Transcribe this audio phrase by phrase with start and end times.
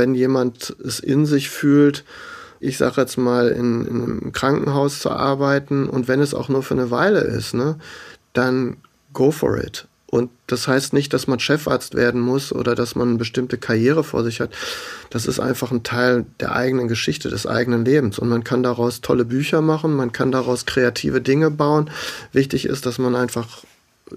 [0.00, 2.04] Wenn jemand es in sich fühlt,
[2.58, 6.62] ich sage jetzt mal, in, in, einem Krankenhaus zu arbeiten und wenn es auch nur
[6.62, 7.76] für eine Weile ist, ne,
[8.32, 8.78] dann
[9.12, 9.86] go for it.
[10.06, 14.02] Und das heißt nicht, dass man Chefarzt werden muss oder dass man eine bestimmte Karriere
[14.02, 14.50] vor sich hat.
[15.10, 18.18] Das ist einfach ein Teil der eigenen Geschichte, des eigenen Lebens.
[18.18, 21.90] Und man kann daraus tolle Bücher machen, man kann daraus kreative Dinge bauen.
[22.32, 23.62] Wichtig ist, dass man einfach,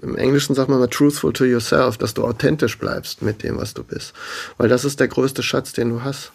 [0.02, 3.74] im Englischen sagt man mal truthful to yourself, dass du authentisch bleibst mit dem, was
[3.74, 4.12] du bist.
[4.58, 6.32] Weil das ist der größte Schatz, den du hast.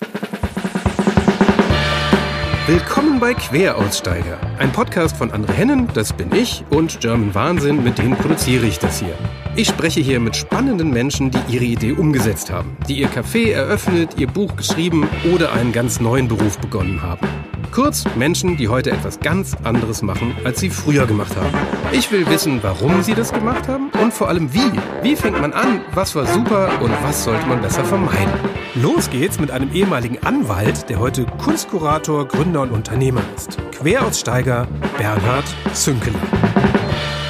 [2.70, 7.98] Willkommen bei Queraussteiger, ein Podcast von Andre Hennen, das bin ich, und German Wahnsinn, mit
[7.98, 9.16] denen produziere ich das hier.
[9.56, 14.20] Ich spreche hier mit spannenden Menschen, die ihre Idee umgesetzt haben, die ihr Café eröffnet,
[14.20, 17.28] ihr Buch geschrieben oder einen ganz neuen Beruf begonnen haben.
[17.72, 21.58] Kurz Menschen, die heute etwas ganz anderes machen, als sie früher gemacht haben.
[21.92, 24.72] Ich will wissen, warum sie das gemacht haben und vor allem wie.
[25.02, 28.34] Wie fängt man an, was war super und was sollte man besser vermeiden.
[28.76, 33.58] Los geht's mit einem ehemaligen Anwalt, der heute Kunstkurator, Gründer und Unternehmer ist.
[33.72, 36.20] Queraussteiger Bernhard Zünkeler.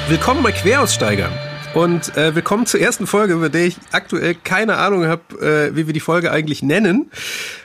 [0.08, 1.30] Willkommen bei Queraussteiger.
[1.74, 5.86] Und äh, willkommen zur ersten Folge, über der ich aktuell keine Ahnung habe, äh, wie
[5.86, 7.10] wir die Folge eigentlich nennen.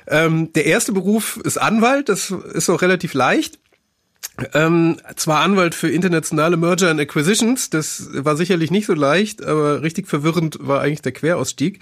[0.07, 3.57] Ähm, der erste Beruf ist Anwalt, das ist auch relativ leicht.
[4.53, 9.81] Ähm, zwar Anwalt für internationale Merger and Acquisitions, das war sicherlich nicht so leicht, aber
[9.81, 11.79] richtig verwirrend war eigentlich der Querausstieg.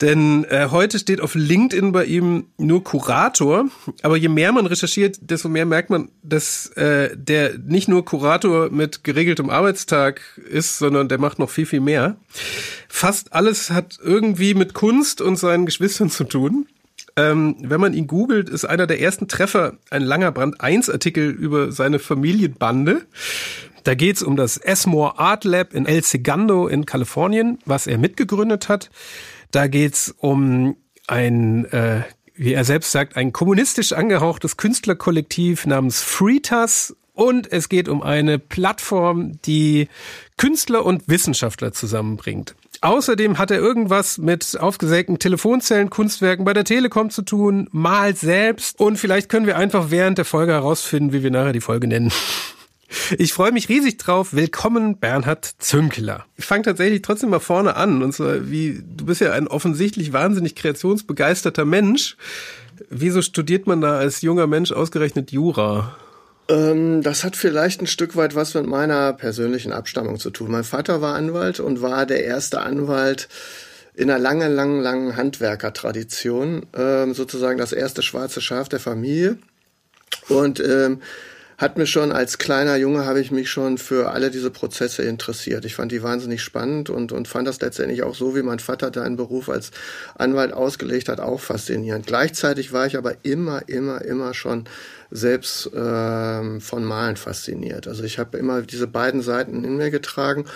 [0.00, 3.66] Denn äh, heute steht auf LinkedIn bei ihm nur Kurator,
[4.02, 8.70] aber je mehr man recherchiert, desto mehr merkt man, dass äh, der nicht nur Kurator
[8.70, 12.16] mit geregeltem Arbeitstag ist, sondern der macht noch viel, viel mehr.
[12.88, 16.66] Fast alles hat irgendwie mit Kunst und seinen Geschwistern zu tun.
[17.16, 21.30] Ähm, wenn man ihn googelt, ist einer der ersten Treffer ein langer Brand 1 Artikel
[21.30, 23.02] über seine Familienbande.
[23.84, 28.68] Da geht's um das Esmore Art Lab in El Segundo in Kalifornien, was er mitgegründet
[28.68, 28.90] hat.
[29.54, 30.74] Da geht's um
[31.06, 32.02] ein, äh,
[32.34, 38.40] wie er selbst sagt, ein kommunistisch angehauchtes Künstlerkollektiv namens Freetas und es geht um eine
[38.40, 39.88] Plattform, die
[40.38, 42.56] Künstler und Wissenschaftler zusammenbringt.
[42.80, 48.80] Außerdem hat er irgendwas mit aufgesägten Telefonzellen, Kunstwerken bei der Telekom zu tun, malt selbst
[48.80, 52.10] und vielleicht können wir einfach während der Folge herausfinden, wie wir nachher die Folge nennen.
[53.18, 54.34] Ich freue mich riesig drauf.
[54.34, 56.26] Willkommen, Bernhard Zünkeler.
[56.36, 58.02] Ich fange tatsächlich trotzdem mal vorne an.
[58.02, 62.16] Und zwar, wie, du bist ja ein offensichtlich wahnsinnig kreationsbegeisterter Mensch.
[62.90, 65.96] Wieso studiert man da als junger Mensch ausgerechnet Jura?
[66.48, 70.50] Ähm, das hat vielleicht ein Stück weit was mit meiner persönlichen Abstammung zu tun.
[70.50, 73.28] Mein Vater war Anwalt und war der erste Anwalt
[73.94, 79.38] in einer langen, langen, langen Handwerkertradition, ähm, sozusagen das erste schwarze Schaf der Familie.
[80.28, 81.00] Und ähm,
[81.58, 85.64] hat mir schon als kleiner Junge habe ich mich schon für alle diese Prozesse interessiert.
[85.64, 88.90] Ich fand die wahnsinnig spannend und, und fand das letztendlich auch so, wie mein Vater
[88.90, 89.70] deinen Beruf als
[90.16, 92.06] Anwalt ausgelegt hat, auch faszinierend.
[92.06, 94.64] Gleichzeitig war ich aber immer, immer, immer schon
[95.10, 97.86] selbst ähm, von Malen fasziniert.
[97.86, 100.46] Also ich habe immer diese beiden Seiten in mir getragen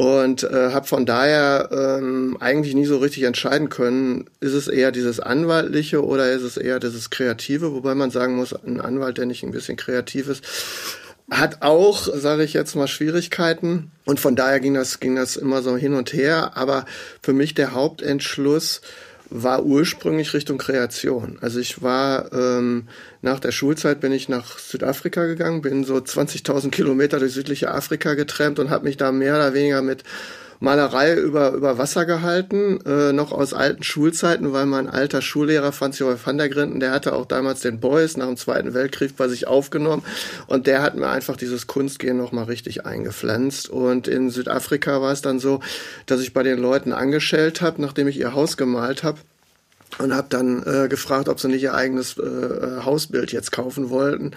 [0.00, 4.92] und äh, habe von daher ähm, eigentlich nie so richtig entscheiden können, ist es eher
[4.92, 9.26] dieses Anwaltliche oder ist es eher dieses Kreative, wobei man sagen muss, ein Anwalt, der
[9.26, 10.42] nicht ein bisschen kreativ ist,
[11.30, 13.90] hat auch, sage ich jetzt mal, Schwierigkeiten.
[14.06, 16.52] Und von daher ging das, ging das immer so hin und her.
[16.54, 16.86] Aber
[17.20, 18.80] für mich der Hauptentschluss,
[19.30, 21.38] war ursprünglich Richtung Kreation.
[21.40, 22.88] Also ich war ähm,
[23.22, 28.14] nach der Schulzeit bin ich nach Südafrika gegangen, bin so 20.000 Kilometer durch südliche Afrika
[28.14, 30.04] getrennt und habe mich da mehr oder weniger mit
[30.62, 35.98] Malerei über, über Wasser gehalten, äh, noch aus alten Schulzeiten, weil mein alter Schullehrer Franz
[35.98, 39.26] Josef van der Grinden, der hatte auch damals den Beuys nach dem Zweiten Weltkrieg bei
[39.26, 40.02] sich aufgenommen
[40.48, 45.22] und der hat mir einfach dieses Kunstgehen nochmal richtig eingepflanzt und in Südafrika war es
[45.22, 45.60] dann so,
[46.04, 49.18] dass ich bei den Leuten angeschellt habe, nachdem ich ihr Haus gemalt habe
[49.98, 53.88] und habe dann äh, gefragt, ob sie nicht ihr eigenes äh, äh Hausbild jetzt kaufen
[53.88, 54.32] wollten.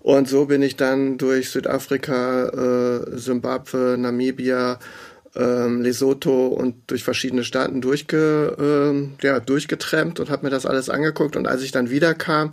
[0.00, 4.78] Und so bin ich dann durch Südafrika, äh, Simbabwe, Namibia,
[5.38, 10.90] ähm, Lesotho und durch verschiedene Staaten durchge, äh, ja, durchgetrennt und habe mir das alles
[10.90, 11.36] angeguckt.
[11.36, 12.52] Und als ich dann wiederkam,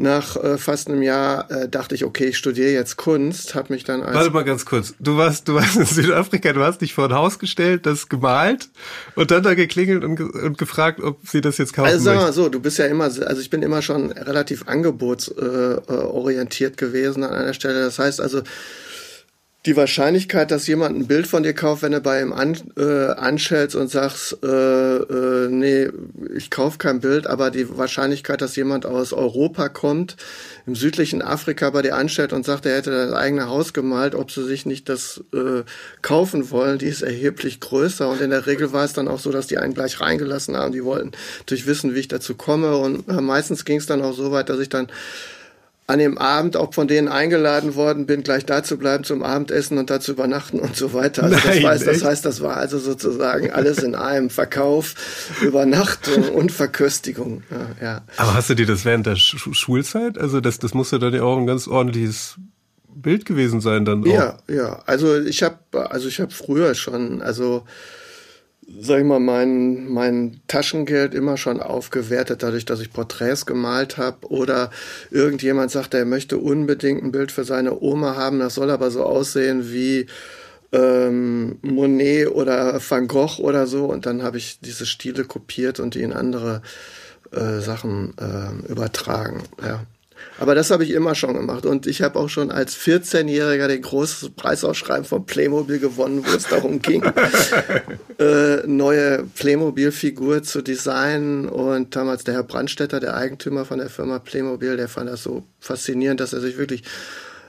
[0.00, 3.84] nach äh, fast einem Jahr äh, dachte ich, okay, ich studiere jetzt Kunst, habe mich
[3.84, 4.94] dann als Warte mal ganz kurz.
[4.98, 8.70] Du warst du warst in Südafrika, du hast dich vor ein Haus gestellt, das gemalt
[9.14, 12.32] und dann da geklingelt und, und gefragt, ob sie das jetzt kaufen Also sag mal
[12.32, 17.22] so, du bist ja immer also ich bin immer schon relativ angebotsorientiert äh, äh, gewesen
[17.22, 17.82] an einer Stelle.
[17.82, 18.40] Das heißt also
[19.66, 23.08] die Wahrscheinlichkeit, dass jemand ein Bild von dir kauft, wenn du bei ihm an, äh,
[23.08, 25.88] anschellst und sagst, äh, äh, nee,
[26.34, 30.16] ich kaufe kein Bild, aber die Wahrscheinlichkeit, dass jemand aus Europa kommt,
[30.66, 34.30] im südlichen Afrika bei dir anstellt und sagt, er hätte das eigene Haus gemalt, ob
[34.30, 35.62] sie sich nicht das äh,
[36.00, 38.08] kaufen wollen, die ist erheblich größer.
[38.08, 40.72] Und in der Regel war es dann auch so, dass die einen gleich reingelassen haben.
[40.72, 42.78] Die wollten natürlich wissen, wie ich dazu komme.
[42.78, 44.88] Und äh, meistens ging es dann auch so weit, dass ich dann
[45.90, 49.76] an dem Abend auch von denen eingeladen worden bin, gleich da zu bleiben zum Abendessen
[49.76, 51.24] und da zu übernachten und so weiter.
[51.24, 54.94] Also Nein, das, heißt, das heißt, das war also sozusagen alles in einem Verkauf,
[55.42, 57.42] Übernachtung und Verköstigung.
[57.50, 58.02] Ja, ja.
[58.16, 60.16] Aber hast du dir das während der Sch Schulzeit?
[60.16, 62.36] Also das, das muss ja dann ja auch ein ganz ordentliches
[62.94, 64.02] Bild gewesen sein dann.
[64.02, 64.06] Auch.
[64.06, 64.82] Ja, ja.
[64.86, 65.58] Also ich habe,
[65.90, 67.64] also ich habe früher schon, also
[68.78, 74.26] sag ich mal, mein, mein Taschengeld immer schon aufgewertet, dadurch, dass ich Porträts gemalt habe.
[74.28, 74.70] Oder
[75.10, 79.04] irgendjemand sagt, er möchte unbedingt ein Bild für seine Oma haben, das soll aber so
[79.04, 80.06] aussehen wie
[80.72, 83.86] ähm, Monet oder Van Gogh oder so.
[83.86, 86.62] Und dann habe ich diese Stile kopiert und die in andere
[87.32, 89.42] äh, Sachen äh, übertragen.
[89.62, 89.84] Ja.
[90.38, 91.66] Aber das habe ich immer schon gemacht.
[91.66, 96.44] Und ich habe auch schon als 14-Jähriger den großen Preisausschreiben von Playmobil gewonnen, wo es
[96.44, 97.02] darum ging,
[98.18, 101.48] äh, neue Playmobil-Figur zu designen.
[101.48, 105.44] Und damals der Herr Brandstetter, der Eigentümer von der Firma Playmobil, der fand das so
[105.58, 106.84] faszinierend, dass er sich wirklich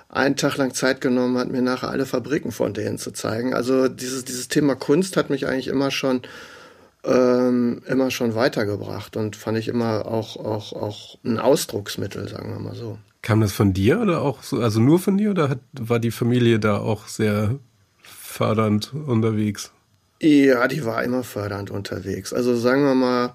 [0.09, 3.53] einen Tag lang Zeit genommen hat, mir nachher alle Fabriken von denen zu zeigen.
[3.53, 6.21] Also dieses, dieses Thema Kunst hat mich eigentlich immer schon
[7.03, 12.59] ähm, immer schon weitergebracht und fand ich immer auch, auch, auch ein Ausdrucksmittel, sagen wir
[12.59, 12.97] mal so.
[13.21, 16.11] Kam das von dir oder auch so, also nur von dir oder hat, war die
[16.11, 17.59] Familie da auch sehr
[18.01, 19.71] fördernd unterwegs?
[20.21, 22.33] Ja, die war immer fördernd unterwegs.
[22.33, 23.33] Also sagen wir mal,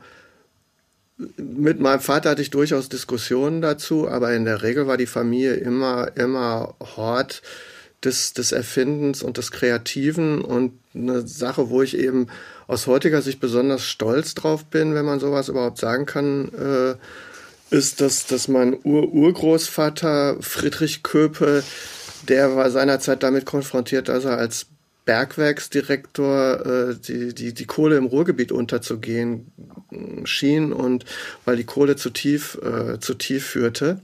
[1.36, 5.54] mit meinem Vater hatte ich durchaus Diskussionen dazu, aber in der Regel war die Familie
[5.54, 7.42] immer, immer Hort
[8.06, 12.28] des, des Erfindens und des Kreativen und eine Sache, wo ich eben
[12.66, 16.94] aus heutiger Sicht besonders stolz drauf bin, wenn man sowas überhaupt sagen kann, äh,
[17.74, 21.62] ist, dass, dass mein Ur-Urgroßvater Friedrich Köpe,
[22.28, 24.66] der war seinerzeit damit konfrontiert, dass er als
[25.04, 29.52] Bergwerksdirektor äh, die, die, die Kohle im Ruhrgebiet unterzugehen
[30.24, 31.04] schien und
[31.44, 34.00] weil die Kohle zu tief, äh, zu tief führte.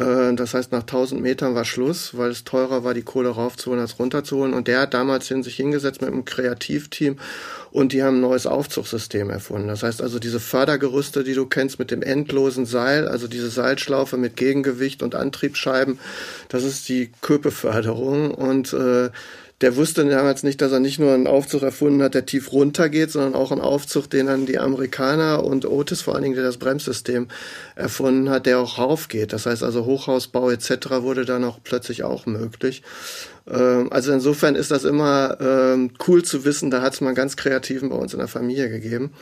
[0.00, 3.80] Äh, das heißt, nach 1000 Metern war Schluss, weil es teurer war, die Kohle raufzuholen
[3.80, 4.54] als runterzuholen.
[4.54, 7.18] Und der hat damals hin sich hingesetzt mit einem Kreativteam
[7.70, 9.68] und die haben ein neues Aufzugssystem erfunden.
[9.68, 14.16] Das heißt also, diese Fördergerüste, die du kennst mit dem endlosen Seil, also diese Seilschlaufe
[14.16, 15.98] mit Gegengewicht und Antriebsscheiben,
[16.48, 18.32] das ist die Köpeförderung.
[18.32, 19.10] Und äh,
[19.60, 22.88] der wusste damals nicht, dass er nicht nur einen Aufzug erfunden hat, der tief runter
[22.88, 26.44] geht, sondern auch einen Aufzug, den dann die Amerikaner und Otis vor allen Dingen, der
[26.44, 27.28] das Bremssystem
[27.76, 29.34] erfunden hat, der auch raufgeht.
[29.34, 31.02] Das heißt also Hochhausbau etc.
[31.02, 32.82] wurde dann auch plötzlich auch möglich.
[33.46, 37.36] Ähm, also insofern ist das immer ähm, cool zu wissen, da hat es mal ganz
[37.36, 39.12] Kreativen bei uns in der Familie gegeben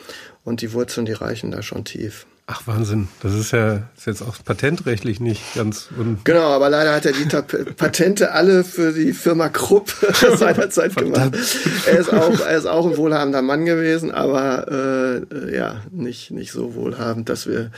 [0.49, 2.27] und die Wurzeln, die reichen da schon tief.
[2.51, 5.89] Ach Wahnsinn, das ist ja ist jetzt auch patentrechtlich nicht ganz
[6.25, 7.27] Genau, aber leider hat er die
[7.77, 9.93] Patente alle für die Firma Krupp
[10.37, 11.33] seinerzeit gemacht.
[11.85, 14.67] Er ist auch er ist auch ein wohlhabender Mann gewesen, aber
[15.31, 17.71] äh, ja nicht nicht so wohlhabend, dass wir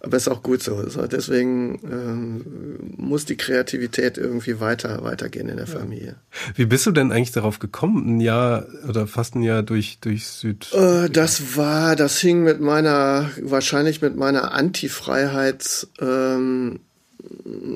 [0.00, 0.82] aber ist auch gut so.
[1.06, 6.16] Deswegen ähm, muss die Kreativität irgendwie weiter weitergehen in der Familie.
[6.54, 10.28] Wie bist du denn eigentlich darauf gekommen, ein Jahr oder fast ein Jahr durch durch
[10.28, 10.72] Süd?
[10.72, 16.80] Äh, das war, das hing mit meiner wahrscheinlich mit meiner Antifreiheits ähm,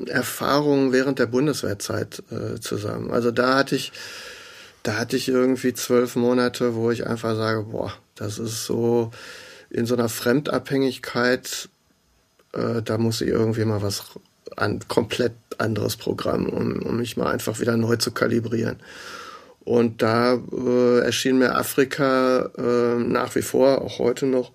[0.07, 3.11] Erfahrung während der Bundeswehrzeit äh, zusammen.
[3.11, 3.91] Also da hatte ich
[4.83, 9.11] da hatte ich irgendwie zwölf Monate, wo ich einfach sage, boah, das ist so
[9.69, 11.69] in so einer Fremdabhängigkeit
[12.53, 14.03] äh, da muss ich irgendwie mal was
[14.57, 18.77] ein komplett anderes Programm, um, um mich mal einfach wieder neu zu kalibrieren.
[19.63, 24.51] Und da äh, erschien mir Afrika äh, nach wie vor, auch heute noch,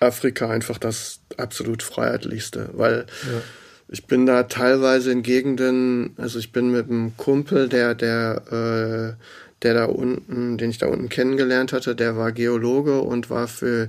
[0.00, 3.40] Afrika einfach das absolut freiheitlichste, weil ja.
[3.88, 9.22] ich bin da teilweise in Gegenden, also ich bin mit einem Kumpel, der, der, äh,
[9.62, 13.88] der da unten, den ich da unten kennengelernt hatte, der war Geologe und war für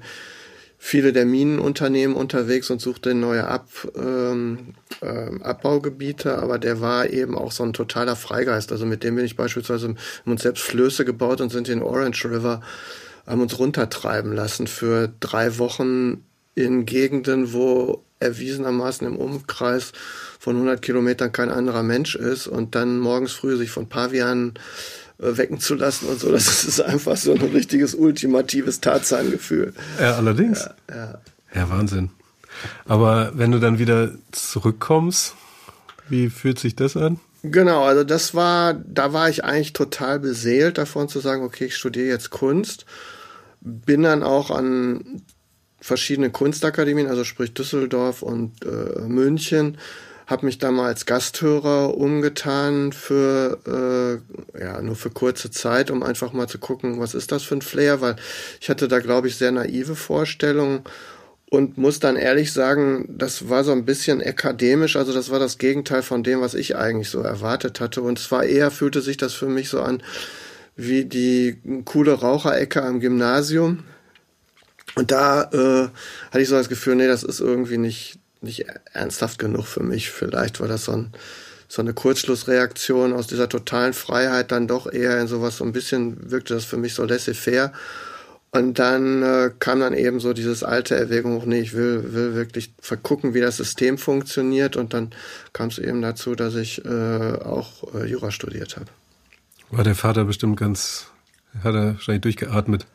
[0.81, 7.37] viele der Minenunternehmen unterwegs und suchte neue Ab, ähm, äh, Abbaugebiete, aber der war eben
[7.37, 8.71] auch so ein totaler Freigeist.
[8.71, 12.25] Also mit dem bin ich beispielsweise, haben uns selbst Flöße gebaut und sind den Orange
[12.25, 12.61] River,
[13.27, 16.23] haben uns runtertreiben lassen für drei Wochen
[16.55, 19.91] in Gegenden, wo erwiesenermaßen im Umkreis
[20.39, 24.53] von 100 Kilometern kein anderer Mensch ist und dann morgens früh sich von Pavianen
[25.19, 26.31] wecken zu lassen und so.
[26.31, 29.73] Das ist einfach so ein richtiges ultimatives Tarzangefühl.
[29.99, 30.69] Ja, allerdings.
[30.89, 31.21] Ja, ja.
[31.53, 32.09] ja, Wahnsinn.
[32.85, 35.35] Aber wenn du dann wieder zurückkommst,
[36.09, 37.19] wie fühlt sich das an?
[37.43, 41.77] Genau, also das war, da war ich eigentlich total beseelt davon zu sagen, okay, ich
[41.77, 42.85] studiere jetzt Kunst.
[43.61, 45.21] Bin dann auch an
[45.79, 49.77] verschiedene Kunstakademien, also sprich Düsseldorf und äh, München,
[50.29, 54.21] habe mich da mal als Gasthörer umgetan für
[54.55, 57.55] äh, ja nur für kurze Zeit, um einfach mal zu gucken, was ist das für
[57.55, 58.15] ein Flair, weil
[58.61, 60.83] ich hatte da glaube ich sehr naive Vorstellungen
[61.49, 65.57] und muss dann ehrlich sagen, das war so ein bisschen akademisch, also das war das
[65.57, 68.03] Gegenteil von dem, was ich eigentlich so erwartet hatte.
[68.03, 70.03] Und zwar eher fühlte sich das für mich so an
[70.75, 73.83] wie die coole Raucherecke am Gymnasium.
[74.95, 75.89] Und da äh,
[76.27, 80.09] hatte ich so das Gefühl, nee, das ist irgendwie nicht, nicht ernsthaft genug für mich.
[80.09, 81.11] Vielleicht war das so, ein,
[81.67, 86.31] so eine Kurzschlussreaktion aus dieser totalen Freiheit dann doch eher in sowas, so ein bisschen
[86.31, 87.73] wirkte das für mich so laissez-faire.
[88.51, 92.73] Und dann äh, kam dann eben so dieses alte Erwägung nee, ich will, will wirklich
[92.79, 94.75] vergucken, wie das System funktioniert.
[94.75, 95.11] Und dann
[95.53, 98.87] kam es eben dazu, dass ich äh, auch äh, Jura studiert habe.
[99.69, 101.07] War der Vater bestimmt ganz,
[101.63, 102.87] hat er wahrscheinlich durchgeatmet.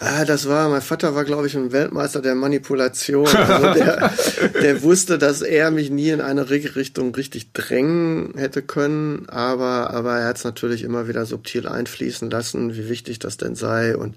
[0.00, 3.26] Ah, das war, mein Vater war, glaube ich, ein Weltmeister der Manipulation.
[3.26, 4.12] Also der,
[4.62, 10.18] der wusste, dass er mich nie in eine Richtung richtig drängen hätte können, aber, aber
[10.18, 14.16] er hat es natürlich immer wieder subtil einfließen lassen, wie wichtig das denn sei und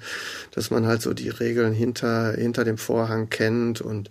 [0.52, 4.10] dass man halt so die Regeln hinter, hinter dem Vorhang kennt und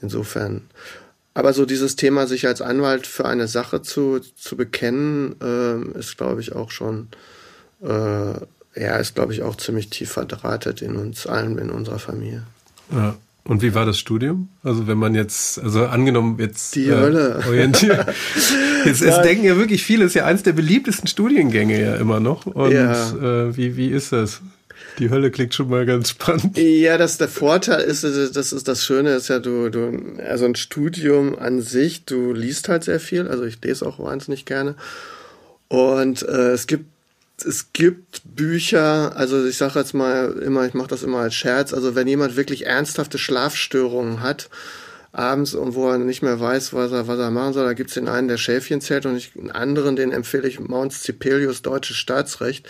[0.00, 0.62] insofern.
[1.34, 6.18] Aber so dieses Thema, sich als Anwalt für eine Sache zu, zu bekennen, äh, ist,
[6.18, 7.08] glaube ich, auch schon
[7.82, 8.34] äh,
[8.74, 12.44] er ist, glaube ich, auch ziemlich tief verdrahtet in uns allen, in unserer Familie.
[12.92, 13.16] Ja.
[13.42, 14.48] Und wie war das Studium?
[14.62, 18.06] Also wenn man jetzt, also angenommen jetzt die äh, Hölle orientiert.
[18.84, 22.46] jetzt, es denken ja wirklich viele, ist ja eines der beliebtesten Studiengänge ja immer noch.
[22.46, 23.10] Und ja.
[23.12, 24.42] äh, wie, wie ist das?
[24.98, 26.58] Die Hölle klingt schon mal ganz spannend.
[26.58, 30.54] Ja, das der Vorteil ist, das ist das Schöne, ist ja du, du, also ein
[30.54, 34.74] Studium an sich, du liest halt sehr viel, also ich lese auch wahnsinnig gerne.
[35.68, 36.84] Und äh, es gibt
[37.44, 41.72] es gibt Bücher, also ich sage jetzt mal immer, ich mache das immer als Scherz,
[41.72, 44.48] also wenn jemand wirklich ernsthafte Schlafstörungen hat,
[45.12, 47.94] abends und wo er nicht mehr weiß, was er, was er machen soll, da gibt's
[47.94, 51.96] den einen, der Schäfchen zählt und ich, einen anderen, den empfehle ich Mounts Cipelius, Deutsches
[51.96, 52.68] Staatsrecht.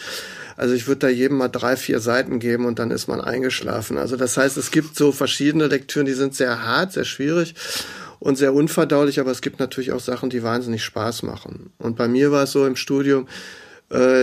[0.57, 3.99] Also ich würde da jedem mal drei, vier Seiten geben und dann ist man eingeschlafen.
[3.99, 7.55] Also das heißt, es gibt so verschiedene Lektüren, die sind sehr hart, sehr schwierig
[8.21, 11.73] und sehr unverdaulich, aber es gibt natürlich auch Sachen, die wahnsinnig Spaß machen.
[11.79, 13.27] Und bei mir war es so im Studium,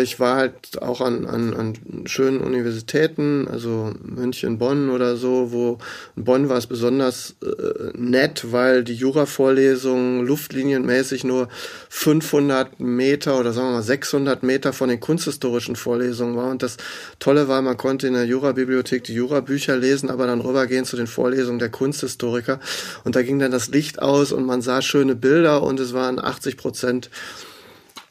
[0.01, 1.73] ich war halt auch an, an, an
[2.05, 5.77] schönen Universitäten, also München, Bonn oder so, wo
[6.15, 11.49] in Bonn war es besonders äh, nett, weil die Jura-Vorlesungen luftlinienmäßig nur
[11.89, 16.49] 500 Meter oder sagen wir mal 600 Meter von den kunsthistorischen Vorlesungen war.
[16.49, 16.77] Und das
[17.19, 21.07] Tolle war, man konnte in der Jura-Bibliothek die Jura-Bücher lesen, aber dann rübergehen zu den
[21.07, 22.61] Vorlesungen der Kunsthistoriker.
[23.03, 26.19] Und da ging dann das Licht aus und man sah schöne Bilder und es waren
[26.19, 27.09] 80 Prozent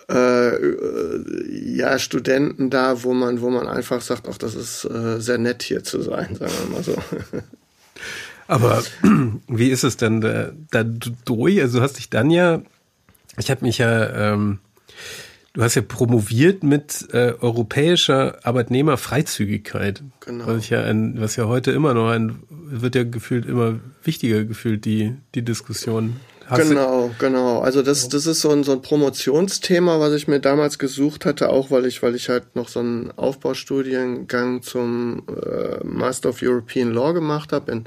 [0.08, 5.38] äh, ja, Studenten da, wo man, wo man einfach sagt, ach, das ist äh, sehr
[5.38, 6.96] nett hier zu sein, sagen wir mal so.
[8.48, 8.82] Aber
[9.48, 11.60] wie ist es denn da, da durch?
[11.60, 12.62] Also du hast dich dann ja,
[13.38, 14.60] ich habe mich ja, ähm,
[15.52, 20.02] du hast ja promoviert mit äh, europäischer Arbeitnehmerfreizügigkeit.
[20.20, 20.46] Genau.
[20.46, 24.84] Was ja ein, was ja heute immer noch ein, wird ja gefühlt immer wichtiger gefühlt
[24.84, 26.20] die die Diskussion.
[26.48, 27.58] Hast genau, genau.
[27.58, 31.48] Also das, das ist so ein, so ein Promotionsthema, was ich mir damals gesucht hatte,
[31.48, 36.92] auch weil ich, weil ich halt noch so einen Aufbaustudiengang zum äh, Master of European
[36.92, 37.84] Law gemacht habe in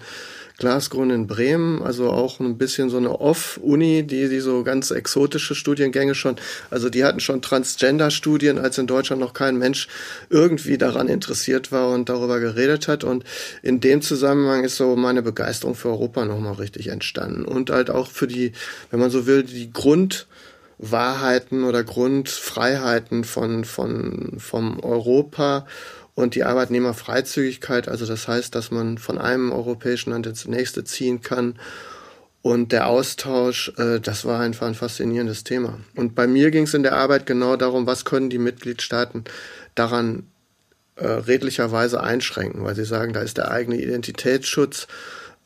[0.60, 5.56] Glasgrund in Bremen, also auch ein bisschen so eine Off-Uni, die, die so ganz exotische
[5.56, 6.36] Studiengänge schon,
[6.70, 9.88] also die hatten schon Transgender-Studien, als in Deutschland noch kein Mensch
[10.30, 13.04] irgendwie daran interessiert war und darüber geredet hat.
[13.04, 13.24] Und
[13.64, 17.46] in dem Zusammenhang ist so meine Begeisterung für Europa nochmal richtig entstanden.
[17.46, 18.52] Und halt auch für die,
[18.92, 25.66] wenn man so will, die Grundwahrheiten oder Grundfreiheiten von, von, vom Europa
[26.16, 31.22] und die Arbeitnehmerfreizügigkeit, also das heißt, dass man von einem europäischen Land ins nächste ziehen
[31.22, 31.60] kann.
[32.42, 35.80] Und der Austausch, äh, das war einfach ein faszinierendes Thema.
[35.96, 39.26] Und bei mir ging es in der Arbeit genau darum, was können die Mitgliedstaaten
[39.76, 40.24] daran
[40.96, 44.88] äh, redlicherweise einschränken, weil sie sagen, da ist der eigene Identitätsschutz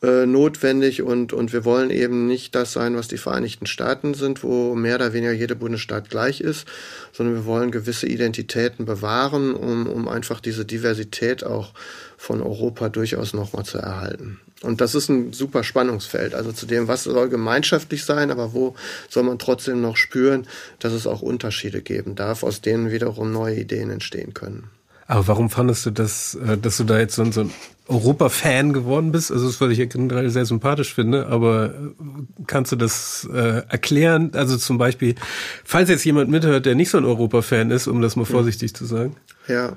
[0.02, 4.42] äh, notwendig und, und wir wollen eben nicht das sein, was die Vereinigten Staaten sind,
[4.42, 6.66] wo mehr oder weniger jeder Bundesstaat gleich ist,
[7.12, 11.72] sondern wir wollen gewisse Identitäten bewahren, um, um einfach diese Diversität auch
[12.16, 14.40] von Europa durchaus nochmal zu erhalten.
[14.62, 16.34] Und das ist ein super Spannungsfeld.
[16.34, 18.74] Also zu dem, was soll gemeinschaftlich sein, aber wo
[19.08, 20.46] soll man trotzdem noch spüren,
[20.78, 24.70] dass es auch Unterschiede geben darf, aus denen wiederum neue Ideen entstehen können.
[25.06, 27.50] Aber warum fandest du das, äh, dass du da jetzt so, so ein
[27.88, 29.30] Europa-Fan geworden bist?
[29.30, 33.62] Also das, was ich ja generell sehr sympathisch finde, aber äh, kannst du das äh,
[33.68, 34.30] erklären?
[34.34, 35.14] Also zum Beispiel,
[35.64, 38.76] falls jetzt jemand mithört, der nicht so ein Europa-Fan ist, um das mal vorsichtig mhm.
[38.76, 39.16] zu sagen.
[39.48, 39.76] Ja.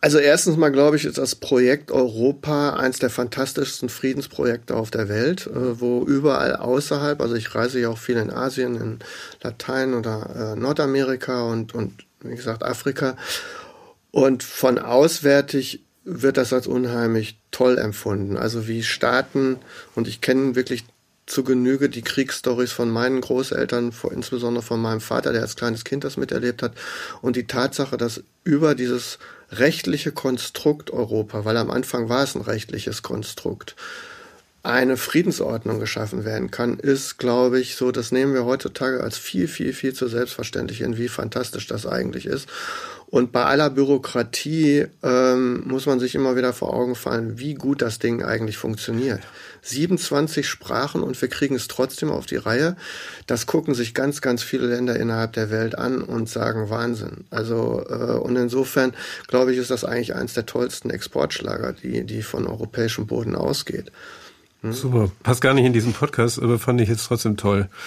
[0.00, 5.08] Also erstens mal glaube ich, ist das Projekt Europa eins der fantastischsten Friedensprojekte auf der
[5.08, 8.98] Welt, äh, wo überall außerhalb, also ich reise ja auch viel in Asien, in
[9.42, 13.16] Latein oder äh, Nordamerika und, und wie gesagt Afrika
[14.10, 18.36] und von auswärtig wird das als unheimlich toll empfunden.
[18.36, 19.58] Also wie Staaten,
[19.94, 20.84] und ich kenne wirklich
[21.26, 26.04] zu Genüge die Kriegsstories von meinen Großeltern, insbesondere von meinem Vater, der als kleines Kind
[26.04, 26.72] das miterlebt hat.
[27.20, 29.18] Und die Tatsache, dass über dieses
[29.50, 33.74] rechtliche Konstrukt Europa, weil am Anfang war es ein rechtliches Konstrukt,
[34.62, 39.46] eine Friedensordnung geschaffen werden kann, ist, glaube ich, so, das nehmen wir heutzutage als viel,
[39.46, 42.48] viel, viel zu selbstverständlich hin, wie fantastisch das eigentlich ist.
[43.08, 47.80] Und bei aller Bürokratie ähm, muss man sich immer wieder vor Augen fallen, wie gut
[47.80, 49.20] das Ding eigentlich funktioniert.
[49.62, 52.76] 27 Sprachen und wir kriegen es trotzdem auf die Reihe.
[53.26, 57.24] Das gucken sich ganz, ganz viele Länder innerhalb der Welt an und sagen Wahnsinn.
[57.30, 58.92] Also äh, und insofern
[59.28, 63.92] glaube ich, ist das eigentlich eins der tollsten Exportschlager, die die von europäischem Boden ausgeht.
[64.62, 64.72] Hm?
[64.72, 65.10] Super.
[65.22, 67.68] Passt gar nicht in diesen Podcast, aber fand ich jetzt trotzdem toll.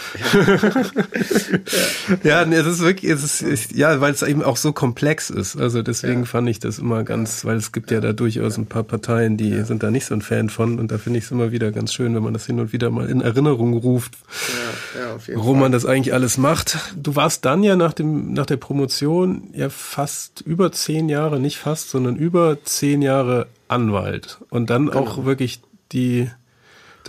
[2.23, 5.57] Ja, ja es ist wirklich, es ist, ja, weil es eben auch so komplex ist.
[5.57, 6.25] Also deswegen ja.
[6.25, 9.49] fand ich das immer ganz, weil es gibt ja da durchaus ein paar Parteien, die
[9.49, 9.65] ja.
[9.65, 11.93] sind da nicht so ein Fan von und da finde ich es immer wieder ganz
[11.93, 14.13] schön, wenn man das hin und wieder mal in Erinnerung ruft,
[14.95, 15.61] ja, ja, auf jeden warum Fall.
[15.61, 16.77] man das eigentlich alles macht.
[16.95, 21.57] Du warst dann ja nach dem, nach der Promotion ja fast über zehn Jahre, nicht
[21.57, 24.99] fast, sondern über zehn Jahre Anwalt und dann genau.
[24.99, 25.61] auch wirklich
[25.91, 26.29] die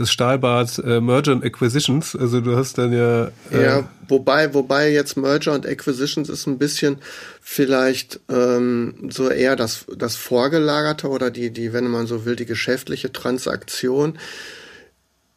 [0.01, 2.17] das Stahlbad äh, Merger and Acquisitions.
[2.17, 3.27] Also du hast dann ja.
[3.51, 6.97] Äh ja, wobei, wobei jetzt Merger and Acquisitions ist ein bisschen
[7.43, 12.47] vielleicht ähm, so eher das, das Vorgelagerte oder die, die, wenn man so will, die
[12.47, 14.19] geschäftliche Transaktion.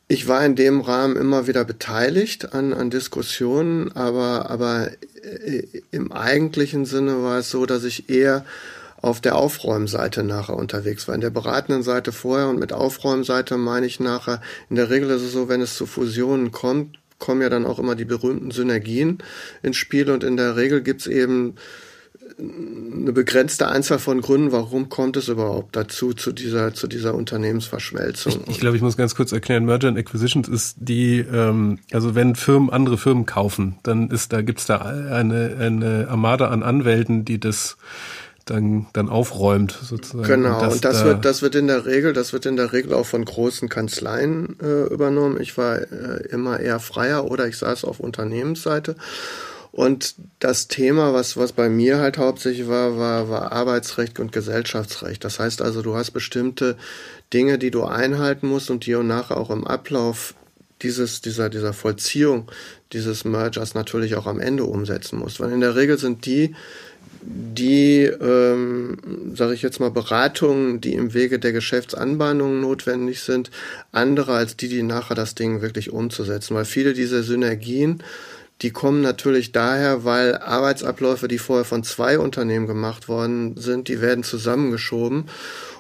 [0.08, 4.92] Ich war in dem Rahmen immer wieder beteiligt an, an Diskussionen, aber, aber
[5.24, 8.46] äh, im eigentlichen Sinne war es so, dass ich eher
[9.04, 11.16] auf der Aufräumseite nachher unterwegs war.
[11.16, 15.22] In der beratenden Seite vorher und mit Aufräumseite meine ich nachher, in der Regel ist
[15.22, 19.18] es so, wenn es zu Fusionen kommt, kommen ja dann auch immer die berühmten Synergien
[19.62, 21.56] ins Spiel und in der Regel gibt's eben
[22.40, 28.44] eine begrenzte Anzahl von Gründen, warum kommt es überhaupt dazu, zu dieser, zu dieser Unternehmensverschmelzung.
[28.46, 32.16] Ich, ich glaube, ich muss ganz kurz erklären, Merger and Acquisitions ist die, ähm, also
[32.16, 37.26] wenn Firmen andere Firmen kaufen, dann ist da, gibt's da eine, eine Armada an Anwälten,
[37.26, 37.78] die das
[38.46, 40.28] dann, dann aufräumt sozusagen.
[40.28, 42.58] Genau, und das, und das da wird, das wird in der Regel, das wird in
[42.58, 45.40] der Regel auch von großen Kanzleien äh, übernommen.
[45.40, 48.96] Ich war äh, immer eher freier oder ich saß auf Unternehmensseite.
[49.72, 55.24] Und das Thema, was, was bei mir halt hauptsächlich war, war, war Arbeitsrecht und Gesellschaftsrecht.
[55.24, 56.78] Das heißt also, du hast bestimmte
[57.34, 60.36] Dinge, die du einhalten musst und die und nachher auch im Ablauf
[60.84, 62.52] dieses, dieser, dieser Vollziehung
[62.92, 65.40] dieses Mergers natürlich auch am Ende umsetzen musst.
[65.40, 66.56] Weil in der Regel sind die,
[67.26, 68.98] die, ähm,
[69.36, 73.52] sage ich jetzt mal, Beratungen, die im Wege der Geschäftsanbahnungen notwendig sind,
[73.92, 76.56] andere als die, die nachher das Ding wirklich umzusetzen.
[76.56, 78.04] Weil viele dieser Synergien,
[78.62, 84.02] die kommen natürlich daher, weil Arbeitsabläufe, die vorher von zwei Unternehmen gemacht worden sind, die
[84.02, 85.26] werden zusammengeschoben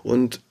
[0.03, 0.41] und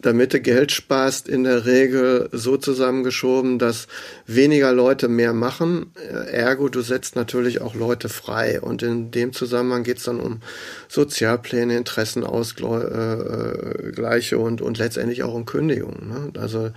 [0.00, 3.88] damit du Geld sparst, in der Regel so zusammengeschoben, dass
[4.26, 5.90] weniger Leute mehr machen.
[6.30, 8.60] Ergo, du setzt natürlich auch Leute frei.
[8.60, 10.40] Und in dem Zusammenhang geht es dann um
[10.88, 16.08] Sozialpläne, Interessenausgleiche äh, und, und letztendlich auch um Kündigungen.
[16.08, 16.30] Ne?
[16.40, 16.70] Also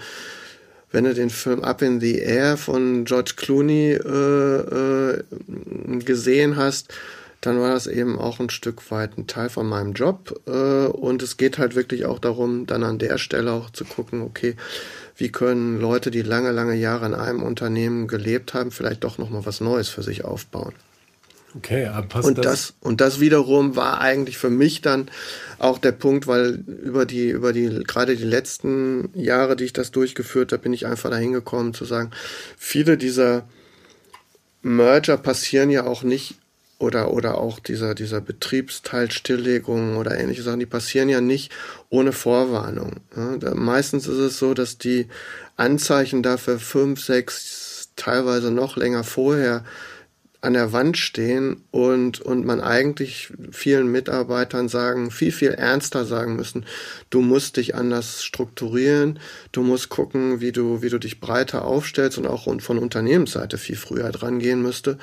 [0.92, 5.24] wenn du den Film Up in the Air von George Clooney äh, äh,
[6.00, 6.92] gesehen hast,
[7.41, 10.39] dann war das eben auch ein Stück weit ein Teil von meinem Job.
[10.47, 10.51] Äh,
[10.86, 14.56] und es geht halt wirklich auch darum, dann an der Stelle auch zu gucken, okay,
[15.17, 19.45] wie können Leute, die lange, lange Jahre in einem Unternehmen gelebt haben, vielleicht doch nochmal
[19.45, 20.73] was Neues für sich aufbauen.
[21.56, 22.45] Okay, aber passt und das?
[22.45, 22.73] das?
[22.80, 25.10] Und das wiederum war eigentlich für mich dann
[25.60, 29.91] auch der Punkt, weil über die, über die, gerade die letzten Jahre, die ich das
[29.91, 32.12] durchgeführt habe, bin ich einfach dahin gekommen zu sagen,
[32.58, 33.49] viele dieser
[34.62, 36.36] Merger passieren ja auch nicht
[36.82, 41.52] oder, oder auch dieser, dieser Betriebsteilstilllegung oder ähnliche Sachen, die passieren ja nicht
[41.89, 43.02] ohne Vorwarnung.
[43.15, 45.08] Ja, meistens ist es so, dass die
[45.58, 49.63] Anzeichen dafür fünf, sechs, teilweise noch länger vorher
[50.41, 56.36] an der Wand stehen und, und man eigentlich vielen Mitarbeitern sagen, viel, viel ernster sagen
[56.36, 56.65] müssen,
[57.12, 59.20] du musst dich anders strukturieren,
[59.52, 63.76] du musst gucken, wie du, wie du dich breiter aufstellst und auch von Unternehmensseite viel
[63.76, 64.98] früher dran gehen müsste.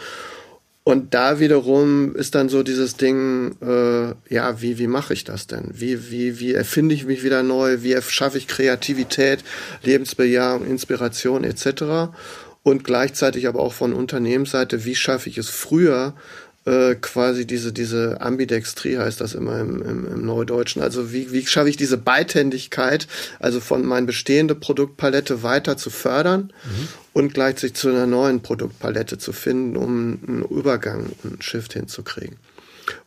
[0.88, 5.46] Und da wiederum ist dann so dieses Ding, äh, ja, wie, wie mache ich das
[5.46, 5.68] denn?
[5.74, 7.82] Wie, wie, wie erfinde ich mich wieder neu?
[7.82, 9.44] Wie schaffe ich Kreativität,
[9.82, 12.14] Lebensbejahung, Inspiration etc.?
[12.62, 16.14] Und gleichzeitig aber auch von Unternehmensseite, wie schaffe ich es früher,
[16.68, 20.82] äh, quasi diese, diese Ambidextrie heißt das immer im, im, im Neudeutschen.
[20.82, 23.08] Also wie, wie schaffe ich diese Beidhändigkeit,
[23.40, 26.88] also von meiner bestehende Produktpalette weiter zu fördern mhm.
[27.14, 32.36] und gleichzeitig zu einer neuen Produktpalette zu finden, um einen Übergang, einen Shift hinzukriegen.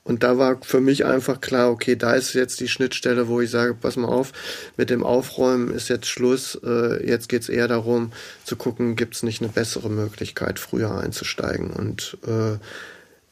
[0.04, 3.52] Und da war für mich einfach klar, okay, da ist jetzt die Schnittstelle, wo ich
[3.52, 4.32] sage, pass mal auf,
[4.78, 6.60] mit dem Aufräumen ist jetzt Schluss.
[6.63, 8.12] Äh, jetzt geht es eher darum
[8.43, 11.71] zu gucken, gibt es nicht eine bessere Möglichkeit, früher einzusteigen.
[11.71, 12.58] Und äh,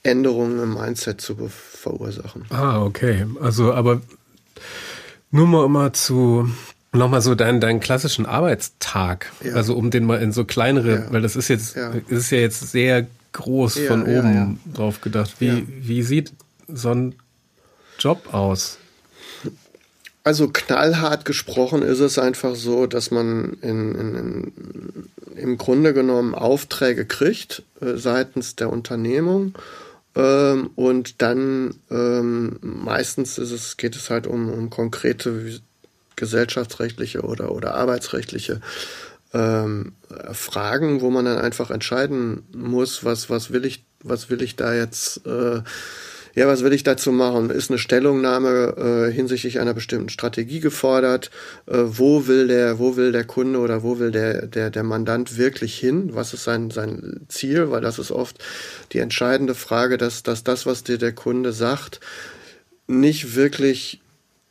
[0.04, 2.46] Änderungen im Mindset zu verursachen.
[2.50, 3.26] Ah, okay.
[3.42, 4.02] Also, aber
[5.32, 6.50] nur mal immer zu
[6.92, 9.32] nochmal so deinen, deinen klassischen Arbeitstag.
[9.44, 9.54] Ja.
[9.54, 11.12] Also um den mal in so kleinere, ja.
[11.12, 11.94] weil das ist jetzt, ja.
[12.08, 15.36] ist ja jetzt sehr groß von oben drauf gedacht.
[15.40, 16.32] Wie, wie sieht
[16.68, 17.16] so ein
[18.00, 18.80] Job aus?
[20.24, 24.54] Also knallhart gesprochen ist es einfach so, dass man in, in, in,
[25.36, 29.56] im Grunde genommen Aufträge kriegt äh, seitens der Unternehmung
[30.16, 35.60] ähm, und dann ähm, meistens ist es, geht es halt um, um konkrete
[36.16, 38.62] gesellschaftsrechtliche oder, oder arbeitsrechtliche
[39.34, 39.94] ähm,
[40.32, 44.74] Fragen, wo man dann einfach entscheiden muss, was, was will ich, was will ich da
[44.74, 45.62] jetzt äh,
[46.36, 47.50] ja, was will ich dazu machen?
[47.50, 51.32] Ist eine Stellungnahme äh, hinsichtlich einer bestimmten Strategie gefordert?
[51.66, 55.38] Äh, wo will der, wo will der Kunde oder wo will der, der, der Mandant
[55.38, 56.12] wirklich hin?
[56.14, 57.72] Was ist sein, sein Ziel?
[57.72, 58.38] Weil das ist oft
[58.94, 62.00] die entscheidende Frage, dass, dass das, was dir der Kunde sagt,
[62.88, 64.02] nicht wirklich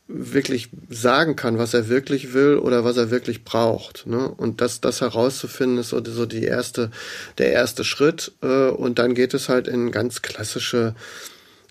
[0.09, 4.07] wirklich sagen kann, was er wirklich will oder was er wirklich braucht.
[4.07, 4.27] Ne?
[4.27, 6.91] Und das, das herauszufinden, ist so, so die erste,
[7.37, 8.33] der erste Schritt.
[8.43, 10.95] Äh, und dann geht es halt in ganz klassische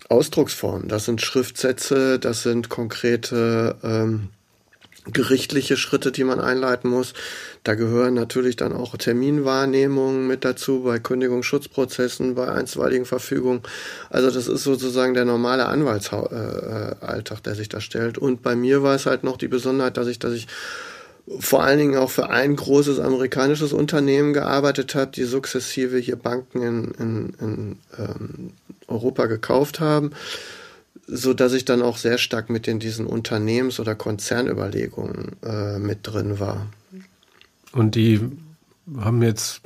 [0.08, 0.88] Ausdrucksformen.
[0.88, 4.30] Das sind Schriftsätze, das sind konkrete ähm,
[5.12, 7.14] gerichtliche Schritte, die man einleiten muss.
[7.64, 13.62] Da gehören natürlich dann auch Terminwahrnehmungen mit dazu bei Kündigungsschutzprozessen, bei einstweiligen Verfügungen.
[14.10, 18.18] Also das ist sozusagen der normale Anwaltsalltag, der sich da stellt.
[18.18, 20.46] Und bei mir war es halt noch die Besonderheit, dass ich, dass ich
[21.38, 26.62] vor allen Dingen auch für ein großes amerikanisches Unternehmen gearbeitet habe, die sukzessive hier Banken
[26.62, 28.50] in, in, in ähm,
[28.86, 30.12] Europa gekauft haben,
[31.06, 36.00] so dass ich dann auch sehr stark mit in diesen Unternehmens- oder Konzernüberlegungen äh, mit
[36.02, 36.66] drin war.
[37.72, 38.20] Und die
[38.96, 39.60] haben jetzt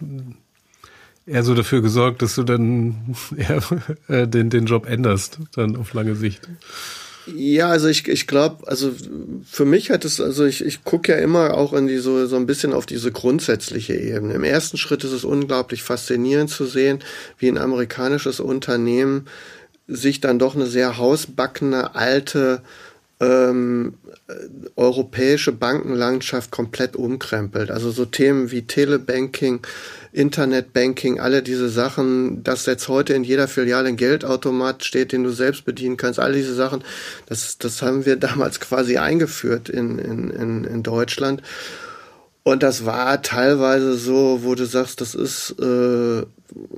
[1.27, 3.63] eher so dafür gesorgt, dass du dann eher,
[4.09, 6.49] äh, den, den Job änderst, dann auf lange Sicht.
[7.27, 8.93] Ja, also ich, ich glaube, also
[9.49, 12.37] für mich hat es, also ich, ich gucke ja immer auch in die so, so
[12.37, 14.35] ein bisschen auf diese grundsätzliche Ebene.
[14.35, 16.99] Im ersten Schritt ist es unglaublich faszinierend zu sehen,
[17.39, 19.27] wie ein amerikanisches Unternehmen
[19.87, 22.63] sich dann doch eine sehr hausbackene, alte
[23.23, 23.95] ähm,
[24.75, 27.71] europäische Bankenlandschaft komplett umkrempelt.
[27.71, 29.61] Also so Themen wie Telebanking,
[30.13, 35.31] Internetbanking, alle diese Sachen, dass jetzt heute in jeder Filiale ein Geldautomat steht, den du
[35.31, 36.83] selbst bedienen kannst, all diese Sachen,
[37.27, 41.43] das, das haben wir damals quasi eingeführt in, in, in, in Deutschland.
[42.43, 46.25] Und das war teilweise so, wo du sagst, das ist äh,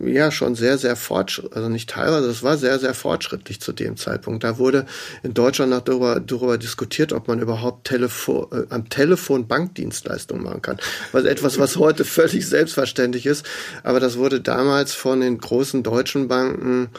[0.02, 3.96] ja schon sehr, sehr fortschrittlich, also nicht teilweise, das war sehr, sehr fortschrittlich zu dem
[3.96, 4.44] Zeitpunkt.
[4.44, 4.86] Da wurde
[5.22, 10.62] in Deutschland noch darüber, darüber diskutiert, ob man überhaupt Telefon, äh, am Telefon Bankdienstleistungen machen
[10.62, 10.78] kann.
[11.12, 13.46] Was etwas, was heute völlig selbstverständlich ist.
[13.82, 16.90] Aber das wurde damals von den großen deutschen Banken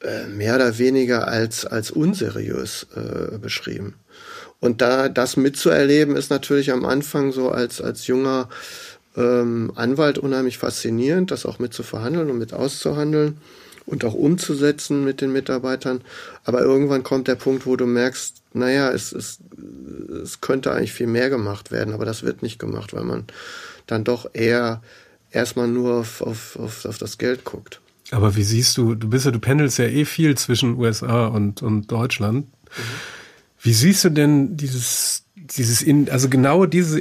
[0.00, 3.94] äh, mehr oder weniger als, als unseriös äh, beschrieben.
[4.60, 8.48] Und da das mitzuerleben, ist natürlich am Anfang so als, als junger
[9.16, 13.38] ähm, Anwalt unheimlich faszinierend, das auch mit zu verhandeln und mit auszuhandeln
[13.86, 16.00] und auch umzusetzen mit den Mitarbeitern.
[16.44, 19.38] Aber irgendwann kommt der Punkt, wo du merkst, naja, es, es,
[20.22, 23.24] es könnte eigentlich viel mehr gemacht werden, aber das wird nicht gemacht, weil man
[23.86, 24.82] dann doch eher
[25.30, 27.80] erstmal nur auf, auf, auf, auf das Geld guckt.
[28.10, 31.62] Aber wie siehst du, du bist ja, du pendelst ja eh viel zwischen USA und,
[31.62, 32.46] und Deutschland.
[32.46, 32.82] Mhm.
[33.60, 37.00] Wie siehst du denn dieses, dieses, in, also genau diese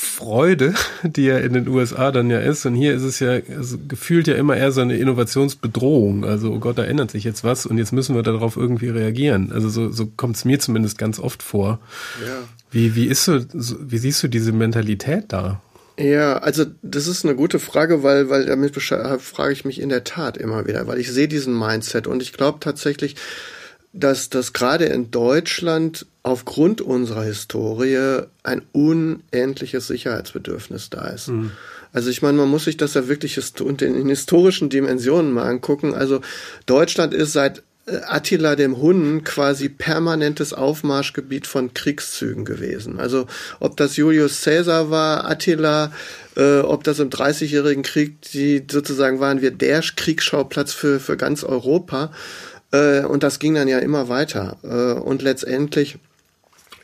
[0.00, 3.78] Innovationsfreude, die ja in den USA dann ja ist, und hier ist es ja also
[3.86, 6.24] gefühlt ja immer eher so eine Innovationsbedrohung.
[6.24, 9.52] Also, oh Gott, da ändert sich jetzt was und jetzt müssen wir darauf irgendwie reagieren.
[9.52, 11.80] Also so, so kommt es mir zumindest ganz oft vor.
[12.24, 12.38] Ja.
[12.70, 15.60] Wie, wie ist so, wie siehst du diese Mentalität da?
[15.98, 20.04] Ja, also das ist eine gute Frage, weil, weil damit frage ich mich in der
[20.04, 23.16] Tat immer wieder, weil ich sehe diesen Mindset und ich glaube tatsächlich,
[23.92, 31.28] dass, dass gerade in Deutschland aufgrund unserer Historie ein unendliches Sicherheitsbedürfnis da ist.
[31.28, 31.52] Mhm.
[31.92, 35.94] Also ich meine, man muss sich das ja wirklich in historischen Dimensionen mal angucken.
[35.94, 36.20] Also
[36.66, 43.00] Deutschland ist seit äh, Attila dem Hunnen quasi permanentes Aufmarschgebiet von Kriegszügen gewesen.
[43.00, 43.26] Also
[43.58, 45.92] ob das Julius Caesar war, Attila,
[46.36, 51.42] äh, ob das im Dreißigjährigen Krieg, die sozusagen waren wir der Kriegsschauplatz für, für ganz
[51.42, 52.12] Europa.
[52.72, 54.58] Äh, und das ging dann ja immer weiter.
[54.62, 55.98] Äh, und letztendlich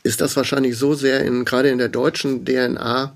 [0.03, 3.15] ist das wahrscheinlich so sehr in, gerade in der deutschen DNA,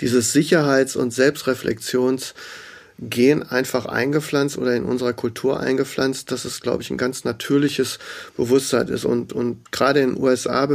[0.00, 6.90] dieses Sicherheits- und Selbstreflexionsgen einfach eingepflanzt oder in unserer Kultur eingepflanzt, dass es, glaube ich,
[6.90, 7.98] ein ganz natürliches
[8.36, 9.04] Bewusstsein ist.
[9.04, 10.66] Und, und gerade in den USA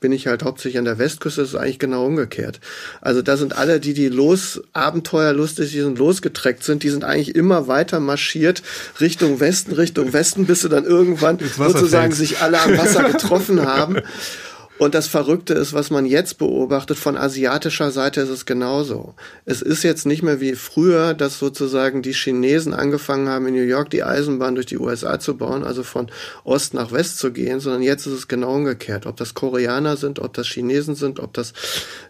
[0.00, 2.60] bin ich halt hauptsächlich an der Westküste, das ist eigentlich genau umgekehrt.
[3.00, 7.34] Also da sind alle, die die los, abenteuerlustig, die sind losgetreckt sind, die sind eigentlich
[7.34, 8.62] immer weiter marschiert
[9.00, 13.98] Richtung Westen, Richtung Westen, bis sie dann irgendwann sozusagen sich alle am Wasser getroffen haben.
[14.80, 19.14] Und das Verrückte ist, was man jetzt beobachtet, von asiatischer Seite ist es genauso.
[19.44, 23.60] Es ist jetzt nicht mehr wie früher, dass sozusagen die Chinesen angefangen haben, in New
[23.60, 26.10] York die Eisenbahn durch die USA zu bauen, also von
[26.44, 29.04] Ost nach West zu gehen, sondern jetzt ist es genau umgekehrt.
[29.04, 31.52] Ob das Koreaner sind, ob das Chinesen sind, ob das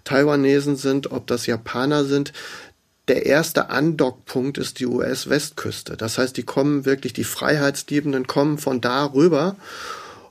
[0.04, 2.33] Taiwanesen sind, ob das Japaner sind,
[3.09, 5.96] der erste Andockpunkt ist die US-Westküste.
[5.96, 9.56] Das heißt, die kommen wirklich, die Freiheitsliebenden kommen von da rüber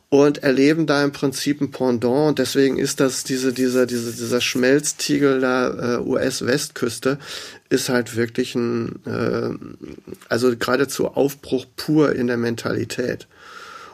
[0.10, 2.30] und erleben da im Prinzip ein Pendant.
[2.30, 7.20] Und deswegen ist das diese, dieser, diese, dieser Schmelztiegel der äh, US-Westküste
[7.70, 9.52] ist halt wirklich ein, äh,
[10.28, 13.28] also geradezu Aufbruch pur in der Mentalität.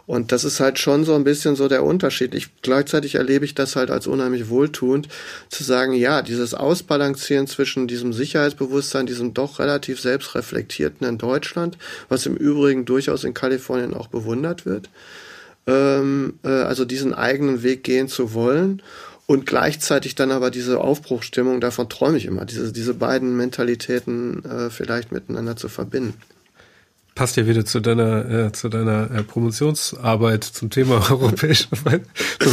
[0.07, 2.35] Und das ist halt schon so ein bisschen so der Unterschied.
[2.35, 5.09] Ich, gleichzeitig erlebe ich das halt als unheimlich wohltuend,
[5.49, 12.27] zu sagen, ja, dieses Ausbalancieren zwischen diesem Sicherheitsbewusstsein, diesem doch relativ selbstreflektierten in Deutschland, was
[12.27, 14.89] im Übrigen durchaus in Kalifornien auch bewundert wird,
[15.67, 18.81] ähm, äh, also diesen eigenen Weg gehen zu wollen
[19.27, 24.69] und gleichzeitig dann aber diese Aufbruchstimmung, davon träume ich immer, diese, diese beiden Mentalitäten äh,
[24.69, 26.13] vielleicht miteinander zu verbinden.
[27.15, 31.69] Passt ja wieder zu deiner, äh, zu deiner äh, Promotionsarbeit zum Thema europäische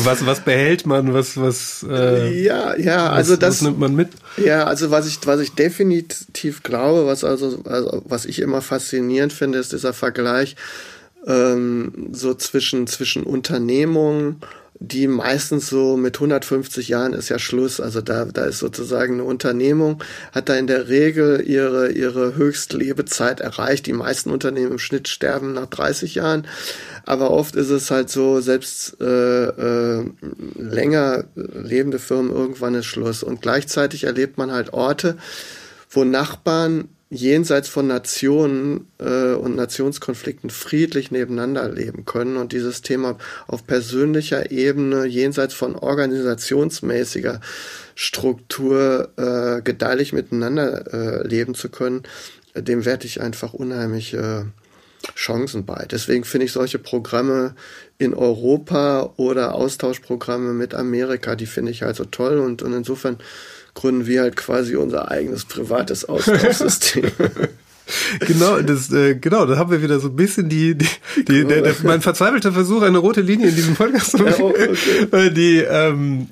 [0.04, 3.96] was, was behält man, was, was, äh, ja, ja, was, also das, was nimmt man
[3.96, 4.10] mit?
[4.36, 9.32] Ja, also was ich, was ich definitiv glaube, was also, also was ich immer faszinierend
[9.32, 10.54] finde, ist dieser Vergleich
[11.26, 14.40] ähm, so zwischen, zwischen Unternehmungen,
[14.84, 17.80] die meistens so mit 150 Jahren ist ja Schluss.
[17.80, 23.40] Also da, da ist sozusagen eine Unternehmung, hat da in der Regel ihre, ihre Höchstlebezeit
[23.40, 23.86] erreicht.
[23.86, 26.46] Die meisten Unternehmen im Schnitt sterben nach 30 Jahren.
[27.04, 30.04] Aber oft ist es halt so, selbst äh, äh,
[30.56, 33.22] länger lebende Firmen, irgendwann ist Schluss.
[33.22, 35.16] Und gleichzeitig erlebt man halt Orte,
[35.90, 43.18] wo Nachbarn jenseits von Nationen äh, und Nationskonflikten friedlich nebeneinander leben können und dieses Thema
[43.46, 47.40] auf persönlicher Ebene jenseits von organisationsmäßiger
[47.94, 52.04] Struktur äh, gedeihlich miteinander äh, leben zu können,
[52.56, 54.44] dem werde ich einfach unheimlich äh,
[55.14, 55.86] Chancen bei.
[55.90, 57.54] Deswegen finde ich solche Programme
[57.98, 63.18] in Europa oder Austauschprogramme mit Amerika, die finde ich also toll und, und insofern
[63.74, 67.10] gründen wir halt quasi unser eigenes privates Austauschsystem.
[68.20, 70.86] genau, das, äh, genau, da haben wir wieder so ein bisschen die, die,
[71.28, 74.52] die der, der, mein verzweifelter Versuch, eine rote Linie in diesem Podcast zu machen.
[74.58, 74.68] Ja,
[75.10, 75.30] okay.
[75.30, 76.28] Die, ähm,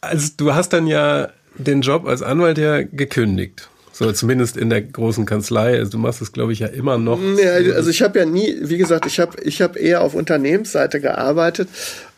[0.00, 3.68] also du hast dann ja den Job als Anwalt ja gekündigt.
[3.92, 5.76] So, zumindest in der großen Kanzlei.
[5.76, 7.18] Also du machst es, glaube ich, ja immer noch.
[7.36, 11.00] Ja, also ich habe ja nie, wie gesagt, ich habe ich hab eher auf Unternehmensseite
[11.00, 11.68] gearbeitet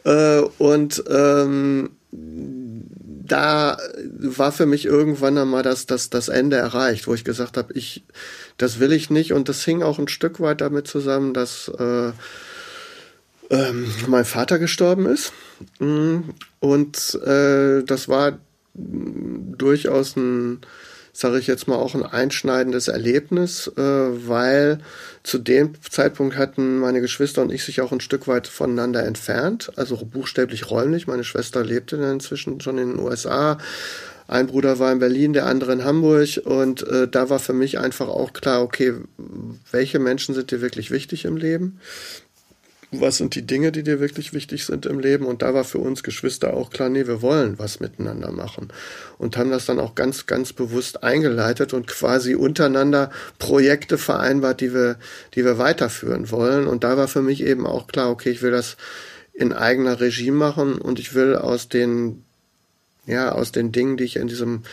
[0.04, 1.88] äh, und ähm,
[3.30, 7.72] da war für mich irgendwann einmal das, das, das Ende erreicht, wo ich gesagt habe,
[7.74, 8.04] ich,
[8.56, 9.32] das will ich nicht.
[9.32, 12.10] Und das hing auch ein Stück weit damit zusammen, dass äh,
[13.50, 15.32] ähm, mein Vater gestorben ist.
[15.78, 16.20] Mm,
[16.58, 18.38] und äh, das war
[18.74, 20.60] durchaus ein
[21.20, 24.78] sage ich jetzt mal, auch ein einschneidendes Erlebnis, äh, weil
[25.22, 29.70] zu dem Zeitpunkt hatten meine Geschwister und ich sich auch ein Stück weit voneinander entfernt,
[29.76, 31.06] also buchstäblich räumlich.
[31.06, 33.58] Meine Schwester lebte dann inzwischen schon in den USA.
[34.28, 37.78] Ein Bruder war in Berlin, der andere in Hamburg und äh, da war für mich
[37.78, 38.94] einfach auch klar, okay,
[39.70, 41.80] welche Menschen sind dir wirklich wichtig im Leben?
[42.92, 45.26] Was sind die Dinge, die dir wirklich wichtig sind im Leben.
[45.26, 48.68] Und da war für uns Geschwister auch klar, nee, wir wollen was miteinander machen.
[49.16, 54.74] Und haben das dann auch ganz, ganz bewusst eingeleitet und quasi untereinander Projekte vereinbart, die
[54.74, 54.98] wir,
[55.34, 56.66] die wir weiterführen wollen.
[56.66, 58.76] Und da war für mich eben auch klar, okay, ich will das
[59.32, 62.24] in eigener Regie machen und ich will aus den,
[63.06, 64.64] ja, aus den Dingen, die ich in diesem,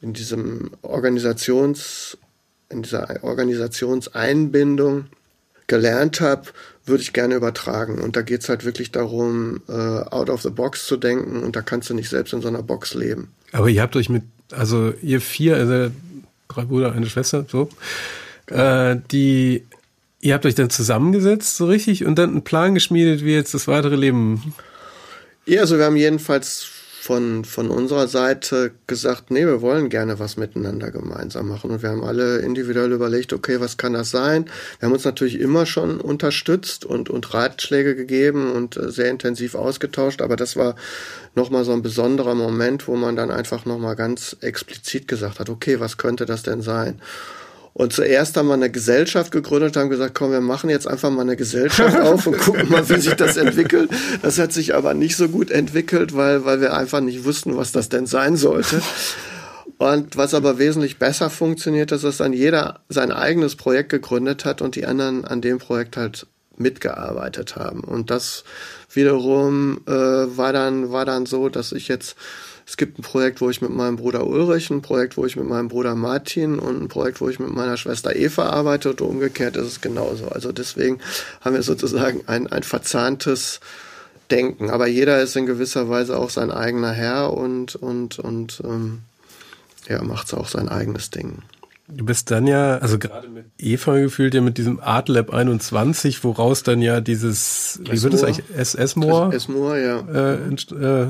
[0.00, 2.18] in diesem Organisations,
[2.68, 5.06] in dieser Organisationseinbindung
[5.68, 6.48] gelernt habe,
[6.90, 7.98] würde ich gerne übertragen.
[8.00, 11.62] Und da geht's halt wirklich darum, äh, out of the box zu denken und da
[11.62, 13.28] kannst du nicht selbst in so einer Box leben.
[13.52, 15.90] Aber ihr habt euch mit, also ihr vier, also
[16.48, 17.70] drei Brüder, eine Schwester, so,
[18.46, 19.64] äh, die,
[20.20, 23.68] ihr habt euch dann zusammengesetzt, so richtig, und dann einen Plan geschmiedet, wie jetzt das
[23.68, 24.54] weitere Leben.
[25.46, 26.68] Ja, also wir haben jedenfalls
[27.00, 31.70] von, von unserer Seite gesagt, nee, wir wollen gerne was miteinander gemeinsam machen.
[31.70, 34.44] Und wir haben alle individuell überlegt, okay, was kann das sein?
[34.78, 39.54] Wir haben uns natürlich immer schon unterstützt und, und Ratschläge gegeben und äh, sehr intensiv
[39.54, 40.20] ausgetauscht.
[40.20, 40.76] Aber das war
[41.34, 45.80] nochmal so ein besonderer Moment, wo man dann einfach nochmal ganz explizit gesagt hat, okay,
[45.80, 47.00] was könnte das denn sein?
[47.72, 51.22] Und zuerst haben wir eine Gesellschaft gegründet, haben gesagt, komm, wir machen jetzt einfach mal
[51.22, 53.90] eine Gesellschaft auf und gucken mal, wie sich das entwickelt.
[54.22, 57.72] Das hat sich aber nicht so gut entwickelt, weil, weil wir einfach nicht wussten, was
[57.72, 58.82] das denn sein sollte.
[59.78, 64.60] Und was aber wesentlich besser funktioniert, ist, dass dann jeder sein eigenes Projekt gegründet hat
[64.60, 66.26] und die anderen an dem Projekt halt
[66.60, 67.80] mitgearbeitet haben.
[67.80, 68.44] Und das
[68.92, 72.14] wiederum äh, war dann war dann so, dass ich jetzt
[72.66, 75.48] es gibt ein Projekt, wo ich mit meinem Bruder Ulrich, ein Projekt, wo ich mit
[75.48, 79.56] meinem Bruder Martin und ein Projekt, wo ich mit meiner Schwester Eva arbeite und umgekehrt
[79.56, 80.28] ist es genauso.
[80.28, 81.00] Also deswegen
[81.40, 83.60] haben wir sozusagen ein, ein verzahntes
[84.30, 84.70] Denken.
[84.70, 89.00] Aber jeder ist in gewisser Weise auch sein eigener Herr und, und, und ähm,
[89.88, 91.42] ja, macht auch sein eigenes Ding.
[91.92, 96.22] Du bist dann ja, also gerade mit Eva gefühlt ja mit diesem Art Lab 21,
[96.24, 99.32] woraus dann ja dieses, wie wird das eigentlich, SS-Moor?
[99.76, 100.00] Ja.
[100.00, 101.06] Äh, äh,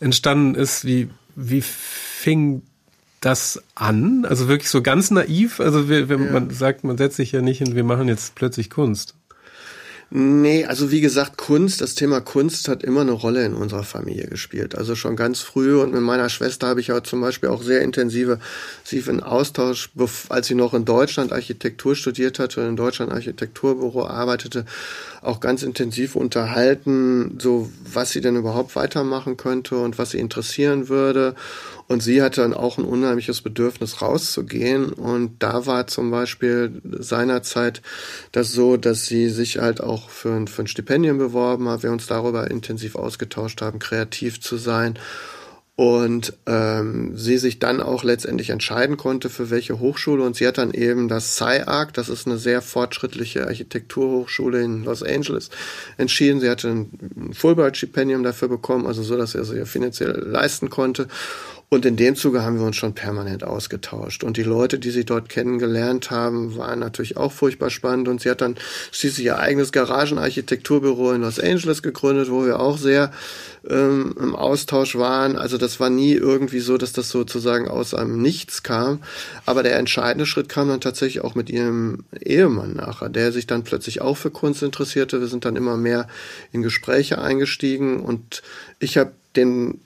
[0.00, 2.62] entstanden ist, wie, wie fing
[3.20, 4.24] das an?
[4.24, 5.60] Also wirklich so ganz naiv?
[5.60, 6.32] Also wenn ja.
[6.32, 9.14] man sagt, man setzt sich ja nicht hin, wir machen jetzt plötzlich Kunst.
[10.10, 14.28] Nee, also wie gesagt, Kunst, das Thema Kunst hat immer eine Rolle in unserer Familie
[14.28, 14.76] gespielt.
[14.76, 17.80] Also schon ganz früh und mit meiner Schwester habe ich ja zum Beispiel auch sehr
[17.80, 18.38] intensive,
[18.84, 19.90] sie in Austausch,
[20.28, 24.66] als sie noch in Deutschland Architektur studiert hatte und in Deutschland Architekturbüro arbeitete,
[25.22, 30.88] auch ganz intensiv unterhalten, so was sie denn überhaupt weitermachen könnte und was sie interessieren
[30.88, 31.34] würde.
[31.86, 34.92] Und sie hatte dann auch ein unheimliches Bedürfnis rauszugehen.
[34.92, 37.82] Und da war zum Beispiel seinerzeit
[38.32, 41.82] das so, dass sie sich halt auch für ein, für ein Stipendium beworben hat.
[41.82, 44.98] Wir uns darüber intensiv ausgetauscht haben, kreativ zu sein
[45.76, 50.22] und ähm, sie sich dann auch letztendlich entscheiden konnte, für welche Hochschule.
[50.22, 55.02] Und sie hat dann eben das SciArc, das ist eine sehr fortschrittliche Architekturhochschule in Los
[55.02, 55.50] Angeles,
[55.96, 56.38] entschieden.
[56.38, 61.08] Sie hatte ein Fulbright-Stipendium dafür bekommen, also so, dass er sich finanziell leisten konnte.
[61.70, 64.22] Und in dem Zuge haben wir uns schon permanent ausgetauscht.
[64.22, 68.06] Und die Leute, die sie dort kennengelernt haben, waren natürlich auch furchtbar spannend.
[68.06, 68.54] Und sie hat dann
[68.92, 73.10] schließlich ihr eigenes Garagenarchitekturbüro in Los Angeles gegründet, wo wir auch sehr
[73.68, 75.36] ähm, im Austausch waren.
[75.36, 79.00] Also das war nie irgendwie so, dass das sozusagen aus einem Nichts kam.
[79.46, 83.64] Aber der entscheidende Schritt kam dann tatsächlich auch mit ihrem Ehemann nachher, der sich dann
[83.64, 85.20] plötzlich auch für Kunst interessierte.
[85.20, 86.08] Wir sind dann immer mehr
[86.52, 88.42] in Gespräche eingestiegen und
[88.78, 89.80] ich habe den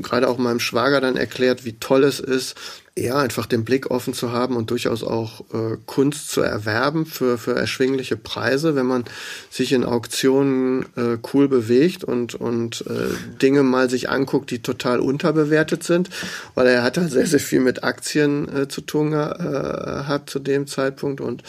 [0.00, 2.54] gerade auch meinem Schwager dann erklärt, wie toll es ist,
[2.96, 7.38] ja, einfach den Blick offen zu haben und durchaus auch äh, Kunst zu erwerben für,
[7.38, 9.04] für erschwingliche Preise, wenn man
[9.50, 15.00] sich in Auktionen äh, cool bewegt und, und äh, Dinge mal sich anguckt, die total
[15.00, 16.08] unterbewertet sind,
[16.54, 20.38] weil er hat halt sehr, sehr viel mit Aktien äh, zu tun äh, hat zu
[20.38, 21.42] dem Zeitpunkt und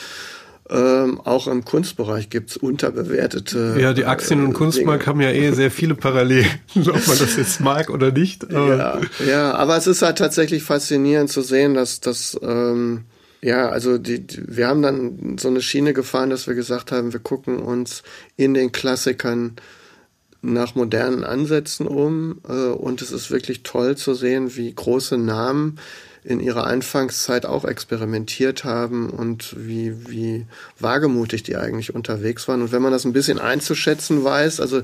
[0.69, 3.77] ähm, auch im Kunstbereich gibt's unterbewertete.
[3.79, 7.35] Ja, die Aktien- und äh, Kunstmarkt haben ja eh sehr viele Parallelen, ob man das
[7.37, 8.51] jetzt mag oder nicht.
[8.53, 13.05] Aber ja, ja, aber es ist halt tatsächlich faszinierend zu sehen, dass das ähm,
[13.41, 17.19] ja, also die, wir haben dann so eine Schiene gefahren, dass wir gesagt haben, wir
[17.19, 18.01] gucken uns
[18.37, 19.57] in den Klassikern
[20.41, 25.79] nach modernen Ansätzen um äh, und es ist wirklich toll zu sehen, wie große Namen
[26.25, 30.45] in ihrer Anfangszeit auch experimentiert haben und wie, wie
[30.79, 32.63] wagemutig die eigentlich unterwegs waren.
[32.63, 34.81] Und wenn man das ein bisschen einzuschätzen weiß, also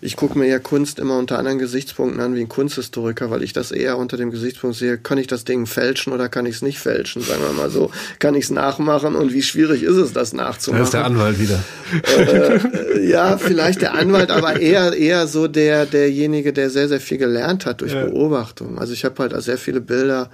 [0.00, 3.52] ich gucke mir ja Kunst immer unter anderen Gesichtspunkten an wie ein Kunsthistoriker, weil ich
[3.52, 6.62] das eher unter dem Gesichtspunkt sehe, kann ich das Ding fälschen oder kann ich es
[6.62, 7.92] nicht fälschen, sagen wir mal so.
[8.18, 10.80] Kann ich es nachmachen und wie schwierig ist es, das nachzumachen?
[10.80, 11.62] Da ist der Anwalt wieder.
[12.02, 17.18] Äh, ja, vielleicht der Anwalt, aber eher, eher so der, derjenige, der sehr, sehr viel
[17.18, 18.06] gelernt hat durch ja.
[18.06, 18.80] Beobachtung.
[18.80, 20.30] Also ich habe halt sehr viele Bilder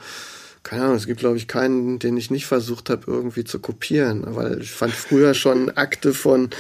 [0.67, 4.25] keine Ahnung, es gibt, glaube ich, keinen, den ich nicht versucht habe, irgendwie zu kopieren.
[4.27, 6.51] Weil ich fand früher schon Akte von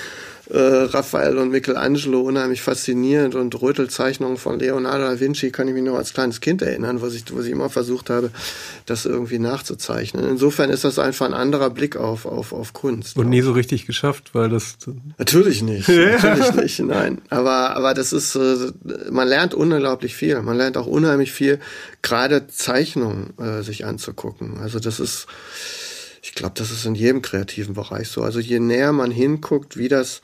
[0.50, 5.82] äh, Raphael und Michelangelo unheimlich faszinierend und Rötelzeichnungen von Leonardo da Vinci kann ich mich
[5.82, 8.30] noch als kleines Kind erinnern, was ich, was ich immer versucht habe,
[8.86, 10.28] das irgendwie nachzuzeichnen.
[10.28, 13.16] Insofern ist das einfach ein anderer Blick auf, auf, auf Kunst.
[13.16, 14.76] Und nie so richtig geschafft, weil das...
[15.18, 15.88] Natürlich nicht,
[16.22, 17.18] natürlich nicht, nein.
[17.30, 18.72] Aber, aber das ist, äh,
[19.10, 20.40] man lernt unglaublich viel.
[20.42, 21.58] Man lernt auch unheimlich viel,
[22.02, 24.58] gerade Zeichnungen äh, sich anzugucken.
[24.60, 25.26] Also das ist
[26.26, 28.22] ich glaube, das ist in jedem kreativen Bereich so.
[28.22, 30.22] Also je näher man hinguckt, wie das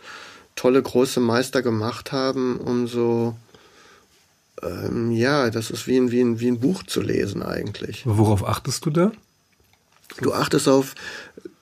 [0.56, 3.36] tolle große Meister gemacht haben, umso
[4.62, 8.02] ähm, ja, das ist wie ein, wie, ein, wie ein Buch zu lesen eigentlich.
[8.04, 9.12] Worauf achtest du da?
[10.20, 10.94] Du achtest auf,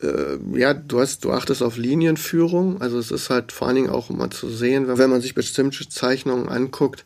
[0.02, 2.80] äh, ja, du hast, du achtest auf Linienführung.
[2.80, 5.86] Also es ist halt vor allen Dingen auch immer zu sehen, wenn man sich bestimmte
[5.88, 7.04] Zeichnungen anguckt.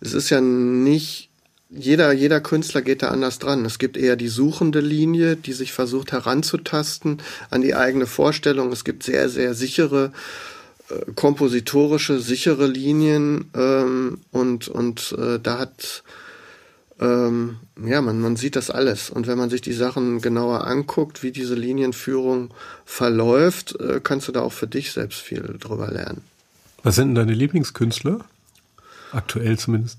[0.00, 1.30] Es ist ja nicht
[1.70, 3.64] jeder, jeder Künstler geht da anders dran.
[3.64, 8.70] Es gibt eher die suchende Linie, die sich versucht heranzutasten an die eigene Vorstellung.
[8.72, 10.12] Es gibt sehr, sehr sichere
[10.88, 16.04] äh, kompositorische, sichere Linien ähm, und, und äh, da hat
[17.00, 19.10] ähm, ja, man, man sieht das alles.
[19.10, 22.54] Und wenn man sich die Sachen genauer anguckt, wie diese Linienführung
[22.84, 26.22] verläuft, äh, kannst du da auch für dich selbst viel drüber lernen.
[26.82, 28.24] Was sind denn deine Lieblingskünstler?
[29.12, 29.98] Aktuell zumindest.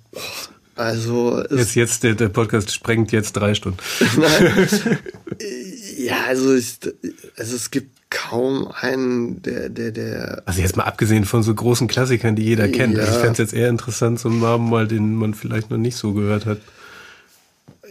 [0.76, 3.78] Also jetzt, jetzt der, der Podcast sprengt jetzt drei Stunden.
[5.98, 6.80] ja, also, ich,
[7.38, 10.44] also es gibt kaum einen, der, der, der.
[10.46, 12.96] Also jetzt mal abgesehen von so großen Klassikern, die jeder kennt.
[12.96, 13.02] Ja.
[13.02, 15.78] Also ich fände es jetzt eher interessant, so einen Namen mal, den man vielleicht noch
[15.78, 16.60] nicht so gehört hat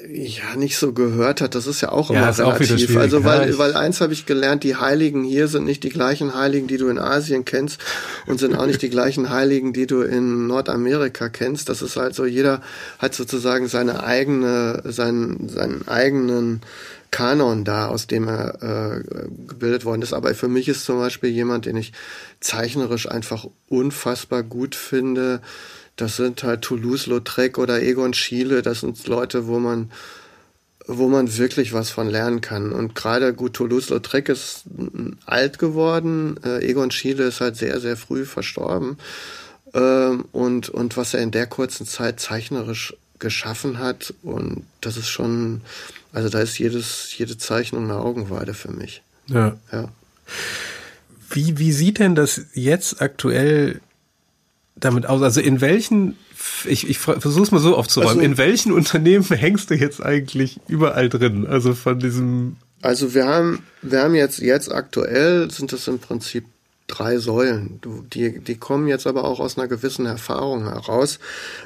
[0.09, 2.97] ja nicht so gehört hat, das ist ja auch immer ja, relativ.
[2.97, 6.35] Auch also weil, weil eins habe ich gelernt, die Heiligen hier sind nicht die gleichen
[6.35, 7.81] Heiligen, die du in Asien kennst
[8.27, 11.69] und sind auch nicht die gleichen Heiligen, die du in Nordamerika kennst.
[11.69, 12.61] Das ist halt so, jeder
[12.99, 16.61] hat sozusagen seine eigene, seinen, seinen eigenen
[17.11, 20.13] Kanon da, aus dem er äh, gebildet worden ist.
[20.13, 21.93] Aber für mich ist zum Beispiel jemand, den ich
[22.41, 25.41] zeichnerisch einfach unfassbar gut finde,
[25.97, 29.91] das sind halt Toulouse-Lautrec oder Egon Schiele, das sind Leute, wo man
[30.87, 32.73] wo man wirklich was von lernen kann.
[32.73, 34.65] Und gerade gut, Toulouse-Lautrec ist
[35.25, 38.99] alt geworden, äh, Egon Schiele ist halt sehr, sehr früh verstorben.
[39.73, 45.09] Ähm, und, und was er in der kurzen Zeit zeichnerisch geschaffen hat, und das ist
[45.09, 45.63] schon,
[46.13, 49.03] also da ist jedes, jede Zeichnung eine Augenweide für mich.
[49.29, 49.57] Ja.
[49.73, 49.89] ja.
[51.31, 53.81] Wie, wie sieht denn das jetzt aktuell
[54.77, 55.23] damit aus?
[55.23, 56.17] Also in welchen,
[56.65, 60.61] ich, ich versuche es mal so aufzuräumen, also, in welchen Unternehmen hängst du jetzt eigentlich
[60.69, 61.47] überall drin?
[61.47, 62.57] Also von diesem.
[62.83, 66.45] Also wir haben, wir haben jetzt, jetzt aktuell sind es im Prinzip
[66.87, 67.81] drei Säulen.
[68.13, 71.19] Die, die kommen jetzt aber auch aus einer gewissen Erfahrung heraus.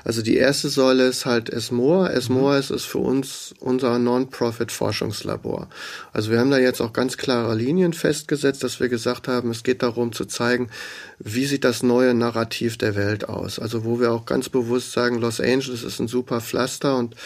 [0.04, 2.10] Also die erste Säule ist halt ESMOR.
[2.10, 2.58] ESMOR mhm.
[2.58, 5.68] ist, ist für uns unser Non-Profit-Forschungslabor.
[6.12, 9.64] Also wir haben da jetzt auch ganz klare Linien festgesetzt, dass wir gesagt haben, es
[9.64, 10.70] geht darum zu zeigen,
[11.18, 13.58] wie sieht das neue Narrativ der Welt aus.
[13.58, 17.16] Also wo wir auch ganz bewusst sagen, Los Angeles ist ein super Pflaster und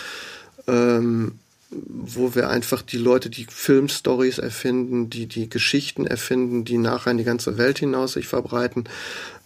[0.67, 1.39] ähm,
[1.73, 7.19] wo wir einfach die Leute, die Filmstories erfinden, die die Geschichten erfinden, die nachher in
[7.19, 8.85] die ganze Welt hinaus sich verbreiten,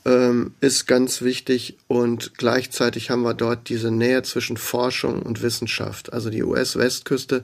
[0.05, 1.77] ähm, ist ganz wichtig.
[1.89, 6.13] Und gleichzeitig haben wir dort diese Nähe zwischen Forschung und Wissenschaft.
[6.13, 7.43] Also die US-Westküste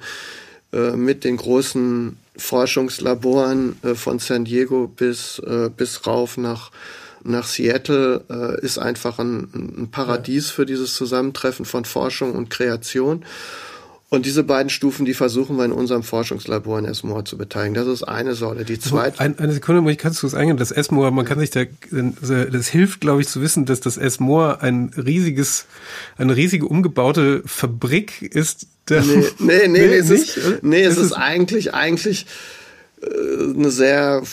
[0.73, 6.71] äh, mit den großen Forschungslaboren äh, von San Diego bis, äh, bis rauf nach
[7.25, 13.25] nach Seattle ist einfach ein, ein Paradies für dieses Zusammentreffen von Forschung und Kreation.
[14.13, 17.73] Und diese beiden Stufen, die versuchen wir in unserem Forschungslabor in Esmore zu beteiligen.
[17.73, 18.67] Das ist eine Säule.
[18.67, 19.19] Die zweite.
[19.21, 20.59] Ein, eine Sekunde, ich kannst du es eingehen.
[20.59, 24.61] Das Esmore, man kann sich da, das hilft, glaube ich, zu wissen, dass das Esmore
[24.61, 25.65] ein riesiges,
[26.19, 28.67] eine riesige umgebaute Fabrik ist.
[28.91, 32.27] Nee, nee, nee, nee, nee, es ist, nee, es ist, ist eigentlich, eigentlich,
[33.01, 33.07] äh,
[33.55, 34.25] eine sehr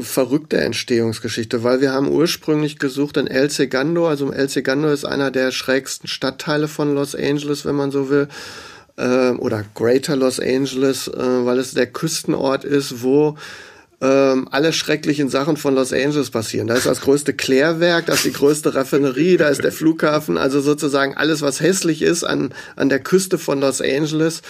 [0.00, 5.30] verrückte Entstehungsgeschichte, weil wir haben ursprünglich gesucht in El Segundo, also El Segundo ist einer
[5.30, 8.28] der schrägsten Stadtteile von Los Angeles, wenn man so will
[8.98, 13.36] äh, oder Greater Los Angeles, äh, weil es der Küstenort ist, wo
[14.00, 16.68] ähm, alle schrecklichen Sachen von Los Angeles passieren.
[16.68, 20.60] Da ist das größte Klärwerk, da ist die größte Raffinerie, da ist der Flughafen, also
[20.60, 24.42] sozusagen alles, was hässlich ist an, an der Küste von Los Angeles.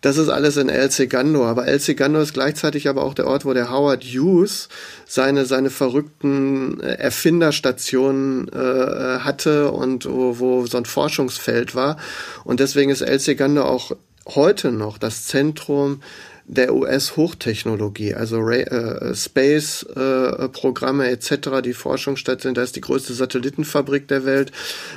[0.00, 1.46] Das ist alles in El Segundo.
[1.46, 4.68] Aber El Segundo ist gleichzeitig aber auch der Ort, wo der Howard Hughes
[5.06, 11.96] seine, seine verrückten äh, Erfinderstationen äh, hatte und wo, wo so ein Forschungsfeld war.
[12.44, 13.92] Und deswegen ist El Segundo auch
[14.34, 16.00] heute noch das Zentrum
[16.48, 24.08] der US-Hochtechnologie, also äh, Space-Programme äh, etc., die Forschungsstätte sind, da ist die größte Satellitenfabrik
[24.08, 24.50] der Welt.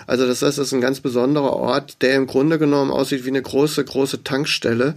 [0.08, 3.30] Also das heißt, das ist ein ganz besonderer Ort, der im Grunde genommen aussieht wie
[3.30, 4.96] eine große, große Tankstelle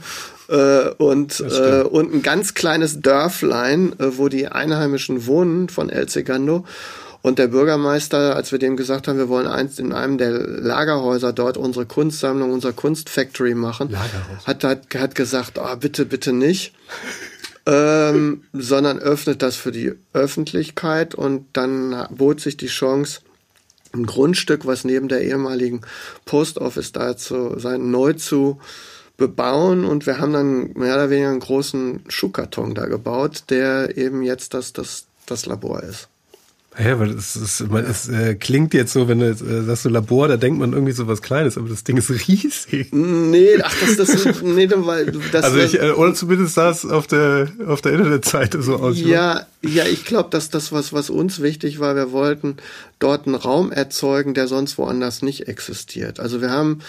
[0.49, 6.09] äh, und, äh, und ein ganz kleines Dörflein, äh, wo die Einheimischen wohnen von El
[6.09, 6.65] Segundo.
[7.25, 11.33] Und der Bürgermeister, als wir dem gesagt haben, wir wollen eins in einem der Lagerhäuser
[11.33, 13.97] dort unsere Kunstsammlung, unser Kunstfactory machen,
[14.45, 16.75] hat, hat, hat gesagt, oh, bitte, bitte nicht.
[17.67, 23.21] ähm, sondern öffnet das für die Öffentlichkeit und dann bot sich die Chance,
[23.95, 25.81] ein Grundstück, was neben der ehemaligen
[26.27, 28.61] Post Office da zu sein, neu zu
[29.17, 34.23] bebauen und wir haben dann mehr oder weniger einen großen Schuhkarton da gebaut, der eben
[34.23, 36.09] jetzt das, das, das Labor ist.
[36.77, 39.89] Ja, weil es, ist, man, es äh, klingt jetzt so, wenn du äh, sagst du
[39.91, 42.93] Labor, da denkt man irgendwie so was Kleines, aber das Ding ist riesig.
[42.93, 45.45] Nee, ach, das, das, nee, weil das.
[45.45, 48.99] Also ich, äh, oder zumindest sah es auf der, auf der Internetseite so aus.
[48.99, 52.57] Ja, ja, ich glaube, dass das was, was uns wichtig war, wir wollten
[52.99, 56.19] dort einen Raum erzeugen, der sonst woanders nicht existiert.
[56.19, 56.81] Also wir haben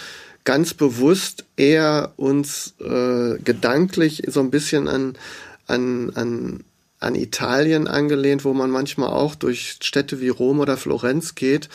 [0.42, 5.14] ganz bewusst eher uns äh, gedanklich so ein bisschen an,
[5.66, 6.64] an, an
[7.00, 11.68] an Italien angelehnt, wo man manchmal auch durch Städte wie Rom oder Florenz geht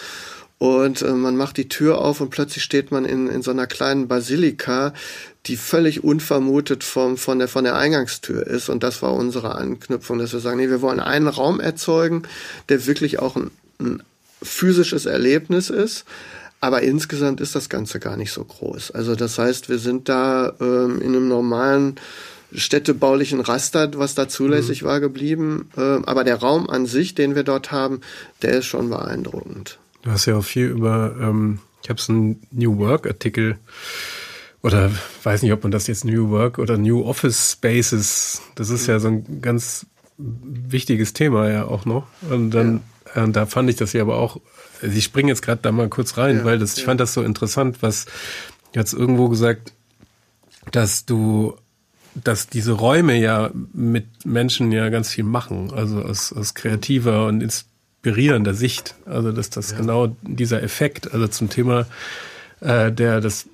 [0.61, 3.65] und äh, man macht die Tür auf und plötzlich steht man in, in so einer
[3.65, 4.93] kleinen Basilika,
[5.47, 8.69] die völlig unvermutet vom, von, der, von der Eingangstür ist.
[8.69, 12.27] Und das war unsere Anknüpfung, dass wir sagen, nee, wir wollen einen Raum erzeugen,
[12.69, 13.49] der wirklich auch ein,
[13.79, 14.03] ein
[14.43, 16.05] physisches Erlebnis ist.
[16.59, 18.91] Aber insgesamt ist das Ganze gar nicht so groß.
[18.91, 21.95] Also das heißt, wir sind da ähm, in einem normalen
[22.53, 24.85] städtebaulichen Raster, was da zulässig mhm.
[24.87, 25.69] war, geblieben.
[25.77, 28.01] Äh, aber der Raum an sich, den wir dort haben,
[28.41, 29.79] der ist schon beeindruckend.
[30.01, 33.57] Du hast ja auch viel über, ähm, ich habe so einen New Work Artikel
[34.61, 34.91] oder
[35.23, 38.99] weiß nicht, ob man das jetzt New Work oder New Office Spaces, das ist ja
[38.99, 39.85] so ein ganz
[40.17, 42.07] wichtiges Thema ja auch noch.
[42.29, 42.81] Und dann,
[43.15, 43.25] ja.
[43.25, 44.39] äh, da fand ich das ja aber auch,
[44.81, 47.13] also ich springe jetzt gerade da mal kurz rein, ja, weil das, ich fand das
[47.13, 48.05] so interessant, was
[48.73, 49.73] jetzt irgendwo gesagt,
[50.71, 51.55] dass du
[52.15, 57.41] dass diese Räume ja mit Menschen ja ganz viel machen, also aus, aus kreativer und
[57.41, 58.95] inspirierender Sicht.
[59.05, 59.77] Also dass das ja.
[59.77, 61.85] genau dieser Effekt, also zum Thema
[62.61, 63.47] äh, der das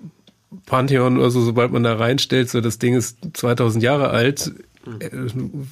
[0.66, 4.51] Pantheon oder so, sobald man da reinstellt, so das Ding ist 2000 Jahre alt,
[4.99, 5.10] äh,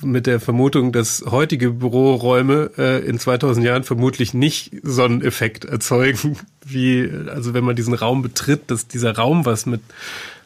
[0.02, 5.66] mit der Vermutung, dass heutige Büroräume äh, in 2000 Jahren vermutlich nicht so einen Effekt
[5.66, 9.82] erzeugen, wie, also wenn man diesen Raum betritt, dass dieser Raum was mit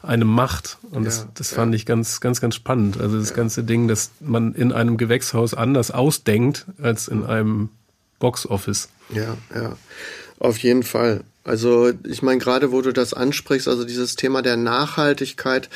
[0.01, 0.77] einem macht.
[0.91, 1.77] Und ja, das, das fand ja.
[1.77, 2.99] ich ganz, ganz, ganz spannend.
[2.99, 3.35] Also das ja.
[3.35, 7.69] ganze Ding, dass man in einem Gewächshaus anders ausdenkt als in einem
[8.19, 8.89] Boxoffice.
[9.13, 9.75] Ja, ja.
[10.39, 11.23] Auf jeden Fall.
[11.43, 15.69] Also ich meine, gerade wo du das ansprichst, also dieses Thema der Nachhaltigkeit,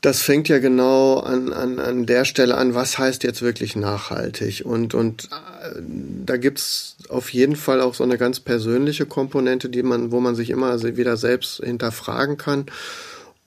[0.00, 4.64] das fängt ja genau an, an, an der Stelle an, was heißt jetzt wirklich nachhaltig?
[4.64, 5.80] Und, und äh,
[6.24, 10.34] da gibt's auf jeden Fall auch so eine ganz persönliche Komponente, die man, wo man
[10.34, 12.66] sich immer wieder selbst hinterfragen kann.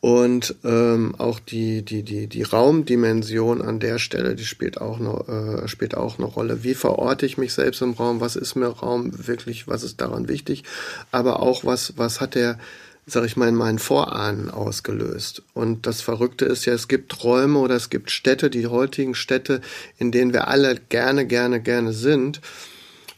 [0.01, 5.30] Und ähm, auch die, die, die, die Raumdimension an der Stelle, die spielt auch, noch,
[5.30, 6.66] äh, spielt auch eine Rolle.
[6.66, 8.20] Wie verorte ich mich selbst im Raum?
[8.20, 9.66] Was ist mir Raum wirklich?
[9.70, 10.64] Was ist daran wichtig?
[11.11, 12.59] Aber auch, was, was hat der
[13.05, 15.43] sag ich mal, in meinen Vorahnen ausgelöst.
[15.53, 19.61] Und das Verrückte ist ja, es gibt Räume oder es gibt Städte, die heutigen Städte,
[19.97, 22.39] in denen wir alle gerne, gerne, gerne sind,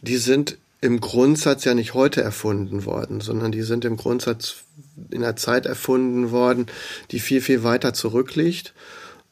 [0.06, 4.58] die sind im Grundsatz ja nicht heute erfunden worden, sondern die sind im Grundsatz
[5.10, 6.68] in einer Zeit erfunden worden,
[7.12, 8.74] die viel, viel weiter zurückliegt.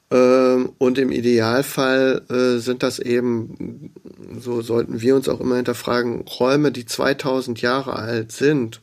[0.10, 3.94] Ähm, und im Idealfall äh, sind das eben,
[4.40, 8.82] so sollten wir uns auch immer hinterfragen, Räume, die 2000 Jahre alt sind.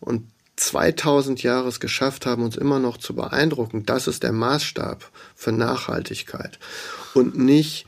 [0.00, 0.24] Und
[0.56, 5.52] 2000 Jahre es geschafft haben, uns immer noch zu beeindrucken, das ist der Maßstab für
[5.52, 6.58] Nachhaltigkeit.
[7.14, 7.86] Und nicht,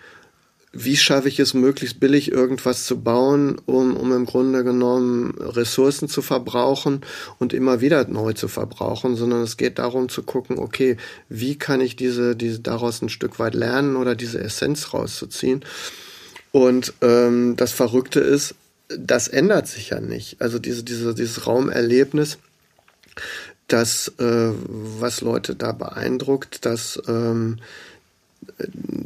[0.75, 6.09] wie schaffe ich es, möglichst billig irgendwas zu bauen, um, um im Grunde genommen Ressourcen
[6.09, 7.03] zu verbrauchen
[7.39, 10.97] und immer wieder neu zu verbrauchen, sondern es geht darum zu gucken, okay,
[11.29, 15.65] wie kann ich diese, diese daraus ein Stück weit lernen oder diese Essenz rauszuziehen.
[16.51, 18.55] Und ähm, das Verrückte ist,
[18.89, 20.41] das ändert sich ja nicht.
[20.41, 22.39] Also diese, diese, dieses Raumerlebnis,
[23.69, 27.59] das, äh, was Leute da beeindruckt, dass ähm,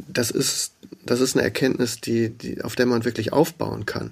[0.07, 0.73] das ist,
[1.05, 4.11] das ist eine Erkenntnis, die, die, auf der man wirklich aufbauen kann.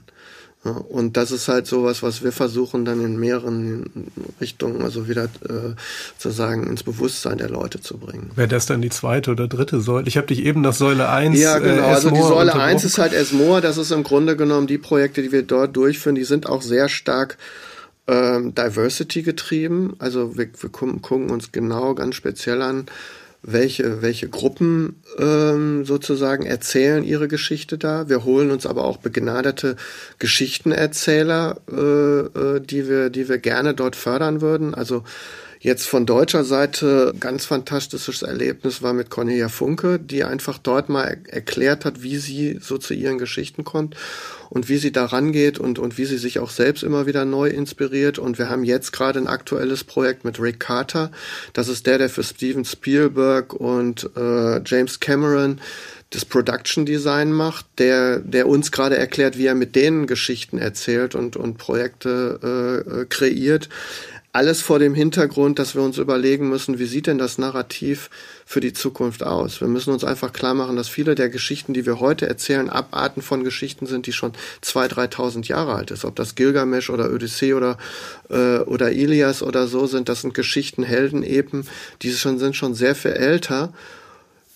[0.89, 4.09] Und das ist halt sowas, was wir versuchen dann in mehreren
[4.41, 5.75] Richtungen, also wieder äh,
[6.17, 8.31] zu sagen, ins Bewusstsein der Leute zu bringen.
[8.35, 10.07] Wäre das dann die zweite oder dritte Säule?
[10.07, 11.83] Ich habe dich eben nach Säule 1 Ja, genau.
[11.83, 13.61] Äh, also die Säule 1 ist halt Esmor.
[13.61, 16.89] Das ist im Grunde genommen die Projekte, die wir dort durchführen, die sind auch sehr
[16.89, 17.37] stark
[18.07, 19.95] ähm, Diversity getrieben.
[19.99, 22.87] Also wir, wir gucken uns genau ganz speziell an,
[23.47, 28.09] welche, welche Gruppen ähm, sozusagen erzählen ihre Geschichte da.
[28.09, 29.77] Wir holen uns aber auch begnadete
[30.19, 34.75] Geschichtenerzähler, äh, äh, die, wir, die wir gerne dort fördern würden.
[34.75, 35.03] Also
[35.67, 41.17] Jetzt von deutscher Seite ganz fantastisches Erlebnis war mit Cornelia Funke, die einfach dort mal
[41.27, 43.97] erklärt hat, wie sie so zu ihren Geschichten kommt
[44.49, 47.49] und wie sie da rangeht und, und wie sie sich auch selbst immer wieder neu
[47.49, 48.17] inspiriert.
[48.17, 51.11] Und wir haben jetzt gerade ein aktuelles Projekt mit Rick Carter.
[51.51, 55.59] Das ist der, der für Steven Spielberg und äh, James Cameron
[56.11, 61.15] das Production Design macht, der, der uns gerade erklärt, wie er mit denen Geschichten erzählt
[61.15, 62.39] und, und Projekte
[62.87, 63.67] äh, äh kreiert.
[64.37, 68.11] Alles vor dem Hintergrund, dass wir uns überlegen müssen, wie sieht denn das Narrativ
[68.45, 69.61] für die Zukunft aus?
[69.61, 73.23] Wir müssen uns einfach klar machen, dass viele der Geschichten, die wir heute erzählen, Abarten
[73.23, 74.33] von Geschichten sind, die schon
[74.63, 76.05] 2.000, 3.000 Jahre alt ist.
[76.05, 77.79] Ob das Gilgamesh oder Odyssee oder,
[78.29, 81.65] äh, oder Ilias oder so sind, das sind Geschichten, Helden eben,
[82.03, 83.73] die schon, sind schon sehr viel älter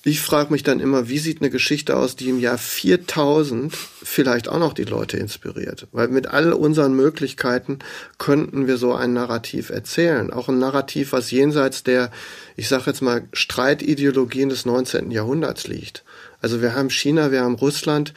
[0.04, 4.50] ich frage mich dann immer, wie sieht eine Geschichte aus, die im Jahr 4000 vielleicht
[4.50, 5.88] auch noch die Leute inspiriert?
[5.92, 7.80] Weil mit all unseren Möglichkeiten
[8.18, 10.34] könnten wir so ein Narrativ erzählen.
[10.34, 12.10] Auch ein Narrativ, was jenseits der,
[12.56, 15.12] ich sage jetzt mal, Streitideologien des 19.
[15.12, 16.04] Jahrhunderts liegt.
[16.42, 18.16] Also wir haben China, wir haben Russland,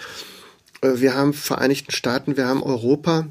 [0.81, 3.27] äh, wir haben Vereinigten Staaten, wir haben Europa.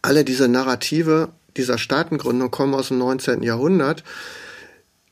[0.00, 1.28] Alle diese Narrative
[1.58, 3.42] dieser Staatengründung kommen aus dem 19.
[3.42, 4.02] Jahrhundert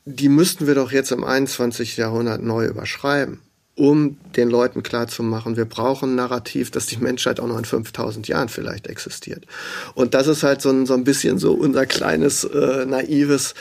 [0.05, 1.97] die müssten wir doch jetzt im 21.
[1.97, 3.41] Jahrhundert neu überschreiben,
[3.77, 8.29] um den Leuten klarzumachen, wir brauchen ein Narrativ, dass die Menschheit auch noch in 5000
[8.29, 9.47] Jahren vielleicht existiert.
[9.95, 13.55] Und das ist halt so ein, so ein bisschen so unser kleines, äh, naives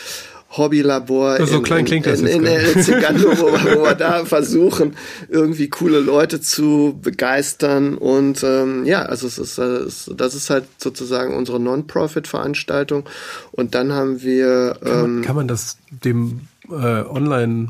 [0.52, 4.96] Hobbylabor so in, klein klingt in, in, in El Zigando, wo, wo wir da versuchen,
[5.30, 7.96] irgendwie coole Leute zu begeistern.
[7.96, 13.08] Und ähm, ja, also es ist, es, das ist halt sozusagen unsere Non-Profit-Veranstaltung.
[13.52, 14.78] Und dann haben wir.
[14.82, 17.70] Ähm, kann, man, ähm, kann man das dem äh, online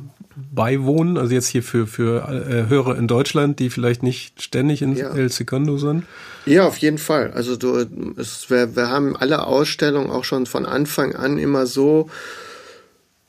[0.54, 1.18] beiwohnen?
[1.18, 5.10] Also jetzt hier für, für äh, Hörer in Deutschland, die vielleicht nicht ständig in ja.
[5.10, 6.06] El Segundo sind?
[6.46, 7.32] Ja, auf jeden Fall.
[7.34, 12.10] Also du, es, wir, wir haben alle Ausstellungen auch schon von Anfang an immer so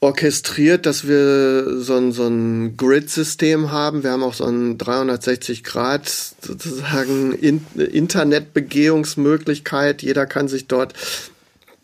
[0.00, 4.02] orchestriert, dass wir so ein, so ein Grid-System haben.
[4.02, 10.02] Wir haben auch so ein 360 Grad sozusagen in, Internetbegehungsmöglichkeit.
[10.02, 10.94] Jeder kann sich dort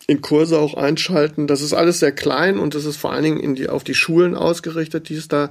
[0.07, 1.47] in Kurse auch einschalten.
[1.47, 3.95] Das ist alles sehr klein und das ist vor allen Dingen in die, auf die
[3.95, 5.51] Schulen ausgerichtet, die es da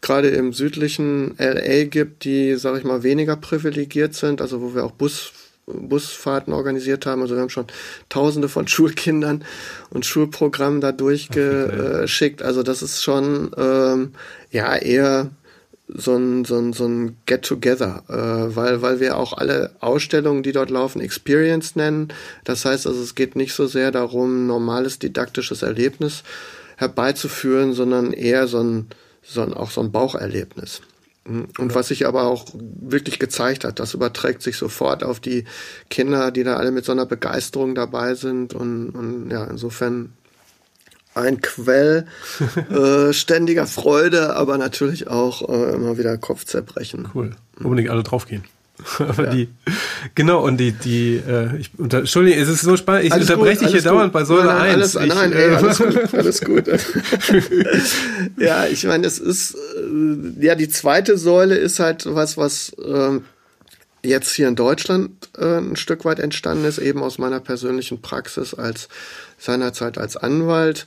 [0.00, 4.84] gerade im südlichen LA gibt, die, sage ich mal, weniger privilegiert sind, also wo wir
[4.84, 5.30] auch Bus
[5.74, 7.22] Busfahrten organisiert haben.
[7.22, 7.66] Also wir haben schon
[8.08, 9.44] Tausende von Schulkindern
[9.90, 12.42] und Schulprogrammen da durchgeschickt.
[12.42, 14.12] Also das ist schon ähm,
[14.50, 15.30] ja eher
[15.94, 20.52] so ein, so ein, so ein Get-Together, äh, weil, weil wir auch alle Ausstellungen, die
[20.52, 22.08] dort laufen, Experience nennen.
[22.44, 26.22] Das heißt also, es geht nicht so sehr darum, normales didaktisches Erlebnis
[26.76, 28.88] herbeizuführen, sondern eher so ein,
[29.22, 30.80] so ein, auch so ein Baucherlebnis.
[31.24, 35.44] Und was sich aber auch wirklich gezeigt hat, das überträgt sich sofort auf die
[35.90, 38.54] Kinder, die da alle mit so einer Begeisterung dabei sind.
[38.54, 40.14] Und, und ja, insofern
[41.14, 42.06] ein Quell
[42.70, 47.08] äh, ständiger Freude, aber natürlich auch äh, immer wieder Kopfzerbrechen.
[47.14, 47.36] Cool.
[47.62, 48.44] Unbedingt alle draufgehen.
[48.98, 49.30] Aber ja.
[49.30, 49.48] die,
[50.14, 53.60] genau, und die, die, äh, ich, unter, Entschuldigung, es ist so spannend, ich alles unterbreche
[53.60, 53.90] dich hier gut.
[53.90, 54.96] dauernd bei Säule nein, nein, 1.
[54.96, 56.66] Alles, ich, nein, ey, äh, alles gut, alles gut.
[58.38, 63.20] ja, ich meine, es ist, äh, ja, die zweite Säule ist halt was, was äh,
[64.02, 68.54] jetzt hier in Deutschland äh, ein Stück weit entstanden ist, eben aus meiner persönlichen Praxis
[68.54, 68.88] als
[69.38, 70.86] seinerzeit als Anwalt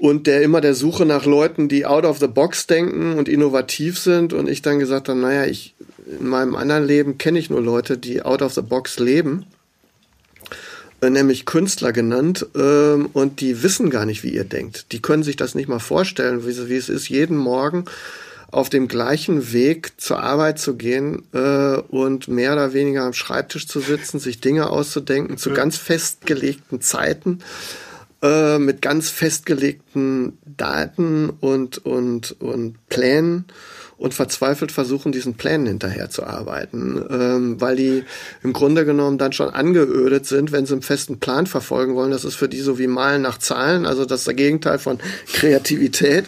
[0.00, 3.98] und der immer der Suche nach Leuten, die out of the box denken und innovativ
[3.98, 5.74] sind und ich dann gesagt habe, naja, ich
[6.18, 9.46] in meinem anderen Leben kenne ich nur Leute, die out of the box leben,
[11.00, 14.92] äh, nämlich Künstler genannt, ähm, und die wissen gar nicht, wie ihr denkt.
[14.92, 17.84] Die können sich das nicht mal vorstellen, wie, es ist, jeden Morgen
[18.50, 23.68] auf dem gleichen Weg zur Arbeit zu gehen äh, und mehr oder weniger am Schreibtisch
[23.68, 27.38] zu sitzen, sich Dinge auszudenken zu ganz festgelegten Zeiten,
[28.22, 33.44] äh, mit ganz festgelegten Daten und, und, und Plänen
[34.00, 38.02] und verzweifelt versuchen, diesen Plänen hinterherzuarbeiten, ähm, weil die
[38.42, 42.10] im Grunde genommen dann schon angeödet sind, wenn sie einen festen Plan verfolgen wollen.
[42.10, 44.98] Das ist für die so wie Malen nach Zahlen, also das ist der Gegenteil von
[45.34, 46.24] Kreativität.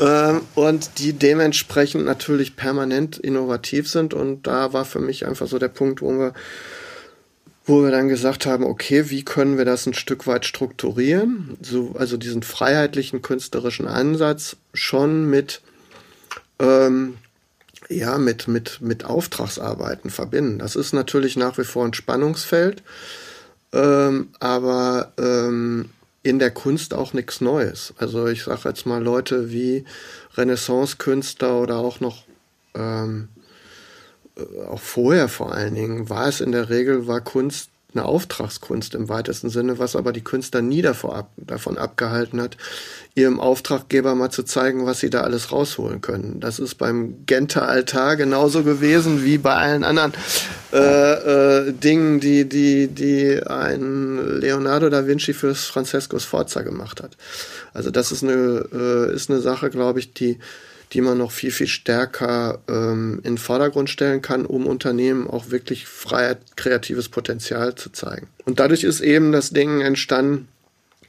[0.00, 4.12] Ähm, und die dementsprechend natürlich permanent innovativ sind.
[4.12, 6.32] Und da war für mich einfach so der Punkt, wo wir
[7.68, 11.56] wo wir dann gesagt haben, okay, wie können wir das ein Stück weit strukturieren?
[11.60, 15.62] So, also diesen freiheitlichen künstlerischen Ansatz schon mit
[16.58, 17.18] ähm,
[17.88, 20.58] ja, mit, mit, mit Auftragsarbeiten verbinden.
[20.58, 22.82] Das ist natürlich nach wie vor ein Spannungsfeld,
[23.72, 25.90] ähm, aber ähm,
[26.22, 27.94] in der Kunst auch nichts Neues.
[27.98, 29.84] Also ich sage jetzt mal Leute wie
[30.36, 32.24] Renaissance-Künstler oder auch noch
[32.74, 33.28] ähm,
[34.36, 38.94] äh, auch vorher vor allen Dingen war es in der Regel war Kunst eine Auftragskunst
[38.94, 42.56] im weitesten Sinne, was aber die Künstler nie davor davon abgehalten hat,
[43.14, 46.40] ihrem Auftraggeber mal zu zeigen, was sie da alles rausholen können.
[46.40, 50.12] Das ist beim Genter Altar genauso gewesen wie bei allen anderen
[50.72, 57.16] äh, äh, Dingen, die, die, die ein Leonardo da Vinci fürs Francesco Sforza gemacht hat.
[57.72, 60.38] Also das ist eine, äh, ist eine Sache, glaube ich, die
[60.92, 65.50] die man noch viel, viel stärker ähm, in den Vordergrund stellen kann, um Unternehmen auch
[65.50, 68.28] wirklich freiheit, kreatives Potenzial zu zeigen.
[68.44, 70.48] Und dadurch ist eben das Ding entstanden,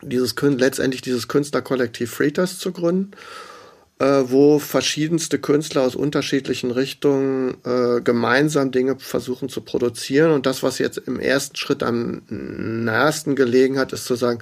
[0.02, 3.12] dieses letztendlich dieses Künstlerkollektiv Freeters zu gründen
[4.00, 10.32] äh, wo verschiedenste Künstler aus unterschiedlichen Richtungen äh, gemeinsam Dinge versuchen zu produzieren.
[10.32, 14.40] Und das, was jetzt im ersten Schritt am nahesten gelegen hat, ist zu sagen,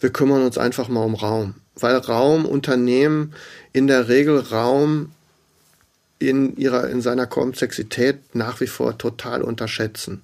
[0.00, 1.54] wir kümmern uns einfach mal um Raum.
[1.74, 3.34] Weil Raumunternehmen
[3.72, 5.10] in der Regel Raum
[6.18, 10.22] in ihrer, in seiner Komplexität nach wie vor total unterschätzen.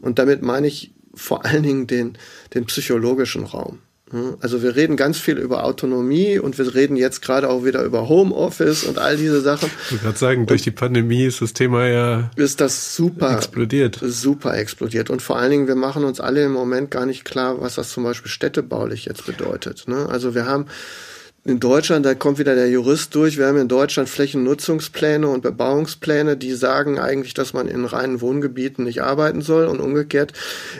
[0.00, 2.16] Und damit meine ich vor allen Dingen den,
[2.54, 3.80] den psychologischen Raum.
[4.40, 8.08] Also wir reden ganz viel über Autonomie und wir reden jetzt gerade auch wieder über
[8.08, 9.70] Homeoffice und all diese Sachen.
[9.90, 13.98] Ich würde sagen, durch die Pandemie ist das Thema ja ist das super explodiert.
[14.02, 17.60] Super explodiert und vor allen Dingen wir machen uns alle im Moment gar nicht klar,
[17.60, 19.88] was das zum Beispiel städtebaulich jetzt bedeutet.
[19.88, 20.08] Ne?
[20.10, 20.66] Also wir haben
[21.44, 26.36] in Deutschland, da kommt wieder der Jurist durch, wir haben in Deutschland Flächennutzungspläne und Bebauungspläne,
[26.36, 30.34] die sagen eigentlich, dass man in reinen Wohngebieten nicht arbeiten soll und umgekehrt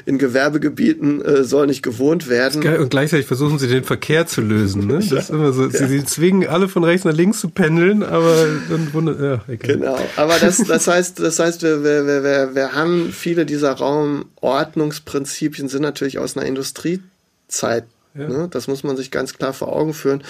[0.06, 2.64] in Gewerbegebieten äh, soll nicht gewohnt werden.
[2.78, 4.86] Und gleichzeitig versuchen sie den Verkehr zu lösen.
[4.86, 4.98] Ne?
[4.98, 5.18] Das ja.
[5.18, 5.68] ist immer so.
[5.68, 6.04] Sie, ja.
[6.04, 9.78] zwingen alle von rechts nach links zu pendeln, aber dann wundert, ja, egal.
[9.78, 15.68] Genau, aber das, das heißt, das heißt, wir, wir, wir, wir haben viele dieser Raumordnungsprinzipien
[15.68, 17.84] sind natürlich aus einer Industriezeit
[18.14, 18.28] ja.
[18.28, 18.48] Ne?
[18.50, 20.22] Das muss man sich ganz klar vor Augen führen.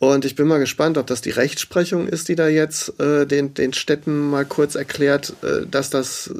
[0.00, 3.52] Und ich bin mal gespannt, ob das die Rechtsprechung ist, die da jetzt äh, den,
[3.52, 6.32] den Städten mal kurz erklärt, äh, dass das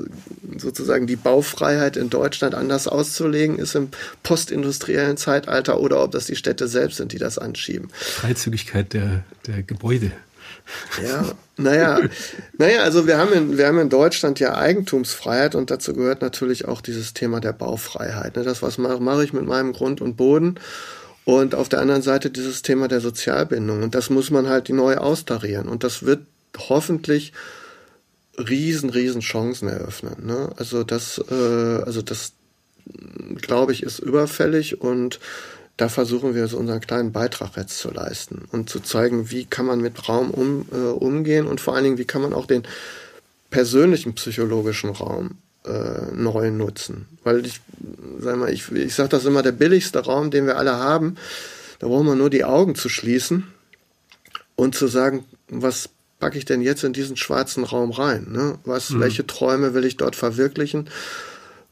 [0.56, 3.90] sozusagen die Baufreiheit in Deutschland anders auszulegen ist im
[4.22, 7.90] postindustriellen Zeitalter oder ob das die Städte selbst sind, die das anschieben.
[7.92, 10.10] Freizügigkeit der, der Gebäude.
[11.03, 12.01] Ja, naja,
[12.57, 16.66] naja, also wir haben, in, wir haben in Deutschland ja Eigentumsfreiheit und dazu gehört natürlich
[16.66, 18.36] auch dieses Thema der Baufreiheit.
[18.36, 18.44] Ne?
[18.44, 20.59] Das, was mache mach ich mit meinem Grund und Boden
[21.24, 24.96] und auf der anderen Seite dieses Thema der Sozialbindung und das muss man halt neu
[24.96, 26.20] austarieren und das wird
[26.59, 27.32] hoffentlich
[28.38, 30.26] riesen, riesen Chancen eröffnen.
[30.26, 30.51] Ne?
[30.57, 32.32] Also das, äh, also das
[33.40, 35.20] glaube ich, ist überfällig und
[35.80, 39.64] da versuchen wir so unseren kleinen Beitrag jetzt zu leisten und zu zeigen, wie kann
[39.64, 42.64] man mit Raum um, äh, umgehen und vor allen Dingen, wie kann man auch den
[43.48, 47.06] persönlichen psychologischen Raum äh, neu nutzen.
[47.24, 47.62] Weil ich,
[48.18, 51.16] sag mal, ich, ich sage das immer, der billigste Raum, den wir alle haben,
[51.78, 53.46] da brauchen wir nur die Augen zu schließen
[54.56, 58.26] und zu sagen, was packe ich denn jetzt in diesen schwarzen Raum rein?
[58.30, 58.58] Ne?
[58.66, 59.00] Was, mhm.
[59.00, 60.90] welche Träume will ich dort verwirklichen?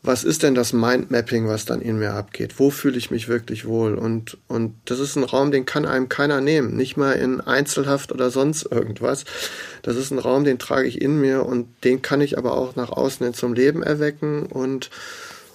[0.02, 2.54] Was ist denn das Mindmapping, was dann in mir abgeht?
[2.58, 3.94] Wo fühle ich mich wirklich wohl?
[3.94, 6.76] Und, und das ist ein Raum, den kann einem keiner nehmen.
[6.76, 9.24] Nicht mal in Einzelhaft oder sonst irgendwas.
[9.82, 12.76] Das ist ein Raum, den trage ich in mir und den kann ich aber auch
[12.76, 14.90] nach außen hin zum Leben erwecken und,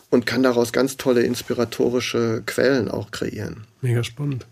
[0.10, 3.64] und kann daraus ganz tolle inspiratorische Quellen auch kreieren.
[3.82, 4.46] Mega spannend.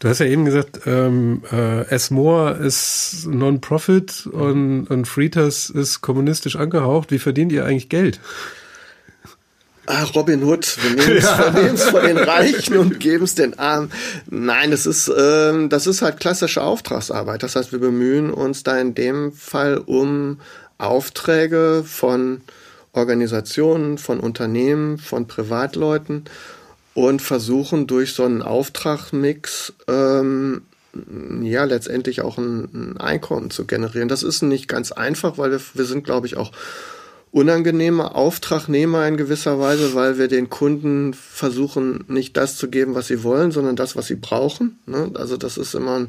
[0.00, 7.10] Du hast ja eben gesagt, ähm, äh, ist Non-Profit und, und Fritas ist kommunistisch angehaucht.
[7.10, 8.20] Wie verdient ihr eigentlich Geld?
[9.90, 11.16] Ach, Robin Hood, wir nehmen
[11.74, 11.90] es ja.
[11.90, 13.90] von den Reichen und geben es den Armen.
[14.30, 17.42] Nein, das ist, ähm, das ist halt klassische Auftragsarbeit.
[17.42, 20.40] Das heißt, wir bemühen uns da in dem Fall um
[20.78, 22.40] Aufträge von
[22.92, 26.24] Organisationen, von Unternehmen, von Privatleuten
[26.94, 30.62] und versuchen durch so einen Auftragmix ähm,
[31.42, 34.08] ja letztendlich auch ein, ein, Einkommen zu generieren.
[34.08, 36.50] Das ist nicht ganz einfach, weil wir, wir sind, glaube ich, auch
[37.32, 43.06] unangenehmer Auftragnehmer in gewisser Weise, weil wir den Kunden versuchen, nicht das zu geben, was
[43.06, 44.78] sie wollen, sondern das, was sie brauchen.
[44.86, 45.12] Ne?
[45.14, 46.08] Also das ist immer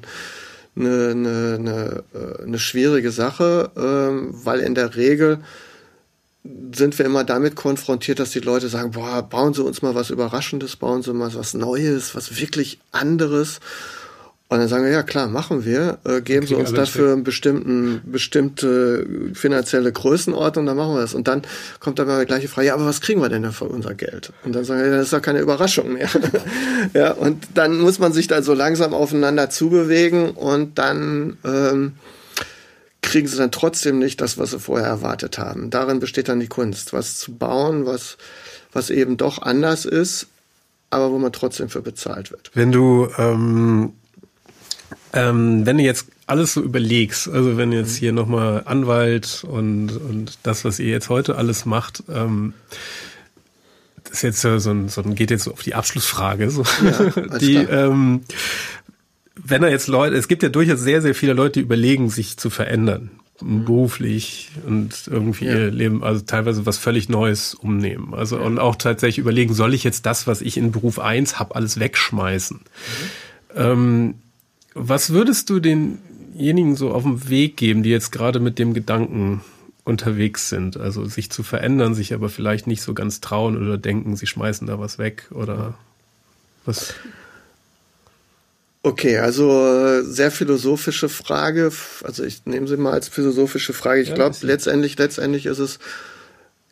[0.76, 5.40] eine, eine, eine, äh, eine schwierige Sache, ähm, weil in der Regel
[6.74, 10.10] sind wir immer damit konfrontiert, dass die Leute sagen, boah, bauen Sie uns mal was
[10.10, 13.60] Überraschendes, bauen Sie mal was Neues, was wirklich anderes.
[14.52, 18.02] Und dann sagen wir, ja klar, machen wir, äh, geben Sie uns dafür einen bestimmten,
[18.04, 21.14] bestimmte finanzielle Größenordnung, dann machen wir das.
[21.14, 21.44] Und dann
[21.80, 23.94] kommt dann mal die gleiche Frage, ja, aber was kriegen wir denn da für unser
[23.94, 24.34] Geld?
[24.44, 26.10] Und dann sagen wir, ja, das ist doch keine Überraschung mehr.
[26.94, 31.94] ja, und dann muss man sich da so langsam aufeinander zubewegen und dann ähm,
[33.02, 35.70] kriegen sie dann trotzdem nicht das, was sie vorher erwartet haben.
[35.70, 38.18] Darin besteht dann die Kunst, was zu bauen, was,
[38.74, 40.28] was eben doch anders ist,
[40.90, 42.52] aber wo man trotzdem für bezahlt wird.
[42.54, 43.94] Wenn du ähm
[45.14, 50.40] ähm, wenn du jetzt alles so überlegst, also wenn jetzt hier nochmal Anwalt und, und
[50.44, 52.54] das, was ihr jetzt heute alles macht, ähm,
[54.04, 56.50] das ist jetzt so ein, so ein, geht jetzt auf die Abschlussfrage.
[56.50, 56.64] So.
[56.84, 58.22] Ja, die, ähm,
[59.36, 62.38] wenn er jetzt Leute, es gibt ja durchaus sehr, sehr viele Leute, die überlegen, sich
[62.38, 63.66] zu verändern, mhm.
[63.66, 65.54] beruflich und irgendwie ja.
[65.54, 68.14] ihr Leben, also teilweise was völlig Neues umnehmen.
[68.14, 68.44] Also ja.
[68.44, 71.80] und auch tatsächlich überlegen, soll ich jetzt das, was ich in Beruf eins habe, alles
[71.80, 72.58] wegschmeißen?
[72.58, 73.56] Mhm.
[73.56, 74.16] Ähm,
[74.74, 79.42] was würdest du denjenigen so auf den Weg geben, die jetzt gerade mit dem Gedanken
[79.84, 84.16] unterwegs sind, also sich zu verändern, sich aber vielleicht nicht so ganz trauen oder denken,
[84.16, 85.76] sie schmeißen da was weg oder
[86.66, 86.94] was?
[88.84, 91.72] Okay, also sehr philosophische Frage.
[92.04, 94.02] Also ich nehme sie mal als philosophische Frage.
[94.02, 95.80] Ich ja, glaube, letztendlich, letztendlich ist es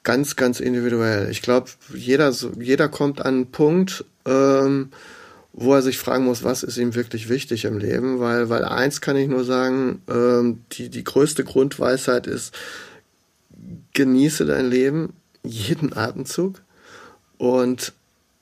[0.03, 1.29] ganz, ganz individuell.
[1.29, 4.89] Ich glaube, jeder, jeder kommt an einen Punkt, ähm,
[5.61, 9.01] wo er sich fragen muss, was ist ihm wirklich wichtig im Leben, weil, weil eins
[9.01, 12.55] kann ich nur sagen, ähm, die, die größte Grundweisheit ist,
[13.93, 16.61] genieße dein Leben, jeden Atemzug
[17.37, 17.91] und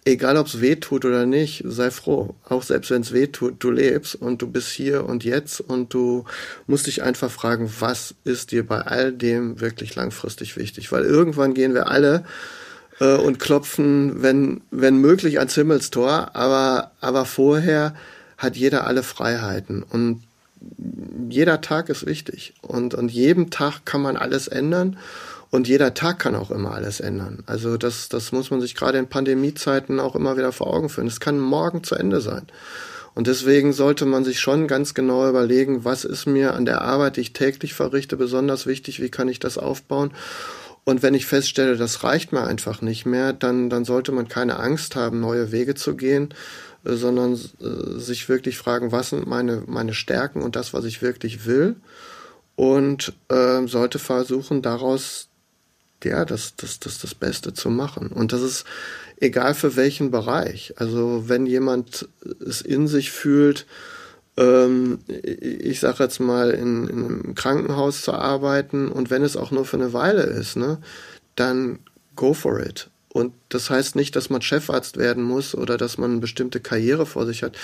[0.06, 2.36] egal ob es weh tut oder nicht, sei froh.
[2.48, 5.96] Auch selbst wenn es weh tut, du lebst und du bist hier und jetzt und
[5.96, 6.24] du
[6.68, 10.92] musst dich einfach fragen, was ist dir bei all dem wirklich langfristig wichtig?
[10.92, 12.26] Weil irgendwann gehen wir alle
[13.00, 17.96] äh, und klopfen, wenn, wenn möglich, ans Himmelstor, aber, aber vorher
[18.38, 20.24] hat jeder alle Freiheiten und
[21.30, 24.98] jeder Tag ist wichtig und, und jedem Tag kann man alles ändern
[25.50, 27.44] und jeder Tag kann auch immer alles ändern.
[27.46, 31.08] Also das, das muss man sich gerade in Pandemiezeiten auch immer wieder vor Augen führen.
[31.08, 32.48] Es kann morgen zu Ende sein.
[33.16, 37.18] Und deswegen sollte man sich schon ganz genau überlegen, was ist mir an der Arbeit,
[37.18, 40.12] die ich täglich verrichte, besonders wichtig, wie kann ich das aufbauen.
[40.88, 44.58] Und wenn ich feststelle, das reicht mir einfach nicht mehr, dann, dann sollte man keine
[44.58, 46.34] Angst haben, neue Wege zu gehen,
[46.86, 51.02] äh, sondern äh, sich wirklich fragen, was sind meine, meine Stärken und das, was ich
[51.02, 51.76] wirklich will.
[52.56, 55.28] Und äh, sollte versuchen, daraus
[56.06, 58.08] ja, das, das, das, das Beste zu machen.
[58.08, 58.64] Und das ist
[59.20, 60.74] egal für welchen Bereich.
[60.78, 62.08] Also wenn jemand
[62.40, 63.66] es in sich fühlt,
[64.38, 69.52] ähm, ich sage jetzt mal, in, in einem Krankenhaus zu arbeiten und wenn es auch
[69.52, 70.78] nur für eine Weile ist, ne,
[71.36, 71.80] dann
[72.16, 72.90] go for it.
[73.18, 77.08] Und das heißt nicht, dass man Chefarzt werden muss oder dass man eine bestimmte Karriere
[77.08, 77.58] vor sich hat.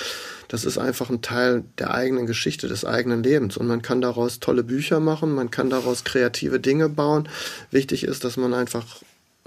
[0.47, 3.57] Das ist einfach ein Teil der eigenen Geschichte, des eigenen Lebens.
[3.57, 7.29] Und man kann daraus tolle Bücher machen, man kann daraus kreative Dinge bauen.
[7.69, 9.03] Wichtig ist, dass man einfach,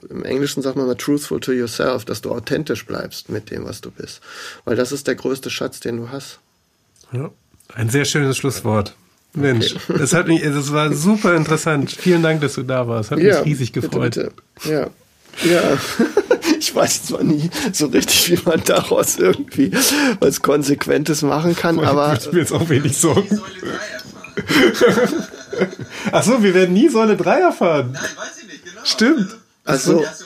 [0.09, 3.81] im Englischen sagt man mal truthful to yourself, dass du authentisch bleibst mit dem, was
[3.81, 4.21] du bist.
[4.65, 6.39] Weil das ist der größte Schatz, den du hast.
[7.13, 7.31] Ja,
[7.75, 8.95] ein sehr schönes Schlusswort.
[9.35, 9.99] Mensch, okay.
[9.99, 11.93] das hat mich, das war super interessant.
[11.93, 13.11] Vielen Dank, dass du da warst.
[13.11, 14.15] Hat ja, mich riesig gefreut.
[14.15, 14.71] Bitte, bitte.
[14.73, 14.91] Ja.
[15.45, 15.61] Ja,
[16.59, 19.71] ich weiß zwar nie so richtig, wie man daraus irgendwie
[20.21, 22.17] was Konsequentes machen kann, aber.
[22.19, 23.41] Ich will jetzt auch wenig Sorgen.
[26.13, 27.91] Ach so, wir werden nie Säule 3 erfahren.
[27.93, 28.81] Nein, weiß ich nicht, genau.
[28.85, 29.37] Stimmt.
[29.65, 29.99] Also.
[29.99, 30.25] also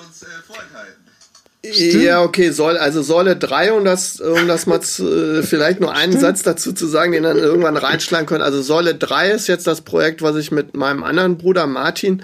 [1.62, 2.02] Stimmt.
[2.02, 5.92] Ja, okay, soll, also Säule 3, um das, um das mal zu, äh, vielleicht nur
[5.92, 6.22] einen Stimmt.
[6.22, 8.42] Satz dazu zu sagen, den dann irgendwann reinschlagen können.
[8.42, 12.22] Also Säule 3 ist jetzt das Projekt, was ich mit meinem anderen Bruder Martin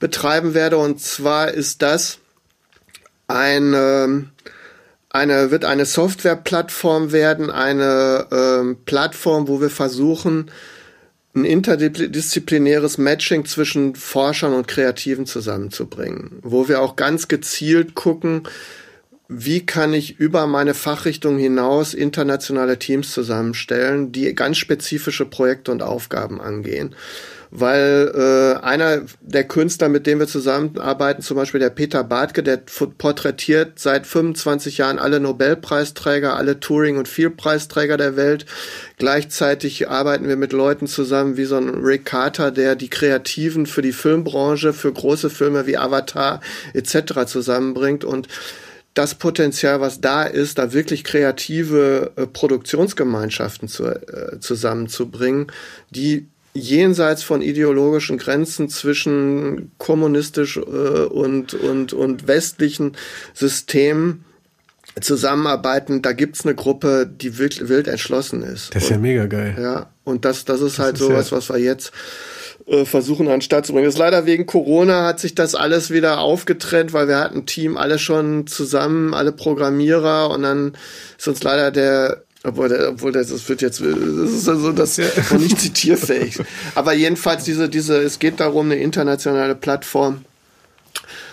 [0.00, 0.78] betreiben werde.
[0.78, 2.18] Und zwar ist das
[3.28, 4.26] eine,
[5.10, 10.50] eine wird eine Softwareplattform werden, eine ähm, Plattform, wo wir versuchen,
[11.34, 18.42] ein interdisziplinäres Matching zwischen Forschern und Kreativen zusammenzubringen, wo wir auch ganz gezielt gucken,
[19.28, 25.82] wie kann ich über meine Fachrichtung hinaus internationale Teams zusammenstellen, die ganz spezifische Projekte und
[25.82, 26.94] Aufgaben angehen
[27.54, 32.56] weil äh, einer der Künstler, mit dem wir zusammenarbeiten, zum Beispiel der Peter Bartke, der
[32.56, 38.46] porträtiert seit 25 Jahren alle Nobelpreisträger, alle Touring- und Field-Preisträger der Welt.
[38.96, 43.82] Gleichzeitig arbeiten wir mit Leuten zusammen wie so ein Rick Carter, der die Kreativen für
[43.82, 46.40] die Filmbranche, für große Filme wie Avatar
[46.72, 47.26] etc.
[47.26, 48.28] zusammenbringt und
[48.94, 55.50] das Potenzial, was da ist, da wirklich kreative äh, Produktionsgemeinschaften zu, äh, zusammenzubringen,
[55.90, 62.96] die jenseits von ideologischen Grenzen zwischen kommunistisch äh, und, und, und westlichen
[63.34, 64.24] Systemen
[65.00, 68.74] zusammenarbeiten, da gibt's eine Gruppe, die wild, wild entschlossen ist.
[68.74, 69.56] Das ist und, ja mega geil.
[69.58, 71.92] Ja, und das, das ist das halt ist sowas, ja was wir jetzt
[72.66, 73.86] äh, versuchen an den Start zu bringen.
[73.86, 77.46] Das ist leider wegen Corona hat sich das alles wieder aufgetrennt, weil wir hatten ein
[77.46, 80.76] Team alle schon zusammen, alle Programmierer und dann
[81.18, 85.06] ist uns leider der obwohl, obwohl das, das wird jetzt, das ist also das ja.
[85.30, 86.38] noch nicht zitierfähig.
[86.74, 90.24] Aber jedenfalls diese, diese, es geht darum, eine internationale Plattform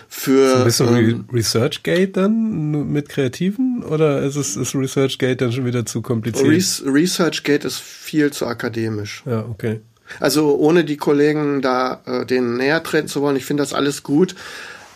[0.08, 0.50] für.
[0.50, 5.66] So ein bisschen ähm, ResearchGate dann mit Kreativen oder ist es ist ResearchGate dann schon
[5.66, 6.84] wieder zu kompliziert?
[6.86, 9.24] ResearchGate ist viel zu akademisch.
[9.26, 9.82] Ja, okay.
[10.20, 14.04] Also ohne die Kollegen da äh, denen näher treten zu wollen, ich finde das alles
[14.04, 14.36] gut,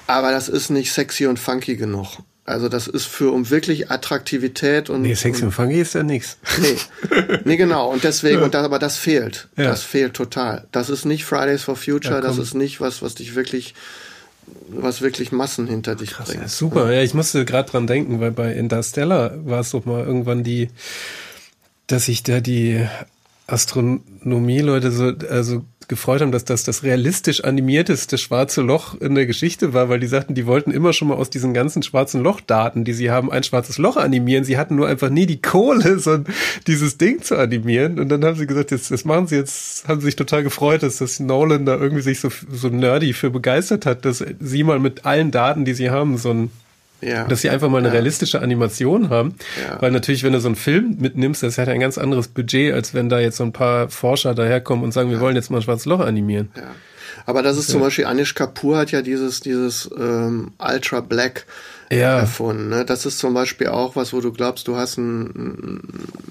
[0.07, 2.17] aber das ist nicht sexy und funky genug.
[2.45, 6.03] Also das ist für um wirklich Attraktivität und nee, Sex und, und Funky ist ja
[6.03, 6.37] nichts.
[6.61, 6.75] Nee,
[7.45, 8.45] nee genau und deswegen ja.
[8.45, 9.63] und das, aber das fehlt, ja.
[9.65, 10.67] das fehlt total.
[10.73, 13.75] Das ist nicht Fridays for Future, ja, das ist nicht was, was dich wirklich
[14.67, 16.49] was wirklich Massen hinter dich Krass, bringt.
[16.49, 20.43] Super, ja, ich musste gerade dran denken, weil bei Interstellar war es doch mal irgendwann
[20.43, 20.69] die,
[21.87, 22.85] dass sich da die
[23.47, 29.73] Astronomie-Leute so, also gefreut haben, dass das das realistisch animierteste schwarze Loch in der Geschichte
[29.73, 32.93] war, weil die sagten, die wollten immer schon mal aus diesen ganzen schwarzen Lochdaten, die
[32.93, 34.43] sie haben, ein schwarzes Loch animieren.
[34.43, 36.19] Sie hatten nur einfach nie die Kohle, so
[36.67, 37.99] dieses Ding zu animieren.
[37.99, 40.83] Und dann haben sie gesagt, jetzt, das machen sie jetzt, haben sie sich total gefreut,
[40.83, 44.79] dass das Nolan da irgendwie sich so, so nerdy für begeistert hat, dass sie mal
[44.79, 46.51] mit allen Daten, die sie haben, so ein
[47.03, 47.25] ja.
[47.25, 47.93] Dass sie einfach mal eine ja.
[47.93, 49.35] realistische Animation haben.
[49.61, 49.81] Ja.
[49.81, 52.93] Weil natürlich, wenn du so einen Film mitnimmst, das hat ein ganz anderes Budget, als
[52.93, 55.63] wenn da jetzt so ein paar Forscher daherkommen und sagen, wir wollen jetzt mal ein
[55.63, 56.51] schwarzes Loch animieren.
[56.55, 56.63] Ja.
[57.25, 61.45] Aber das ist zum Beispiel, Anish Kapoor hat ja dieses, dieses ähm, Ultra Black
[61.95, 62.19] ja.
[62.19, 62.69] erfunden.
[62.69, 62.85] Ne?
[62.85, 65.79] Das ist zum Beispiel auch was, wo du glaubst, du hast ein,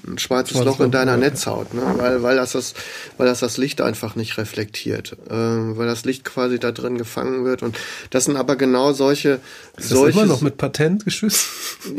[0.07, 1.83] ein schwarzes Schwarz Loch in deiner Netzhaut, ne?
[1.97, 2.75] weil, weil, das das,
[3.19, 7.45] weil das das Licht einfach nicht reflektiert, äh, weil das Licht quasi da drin gefangen
[7.45, 7.63] wird.
[7.63, 7.77] Und
[8.11, 9.41] das sind aber genau solche.
[9.77, 11.49] Ist das solche, immer noch mit Patent geschützt?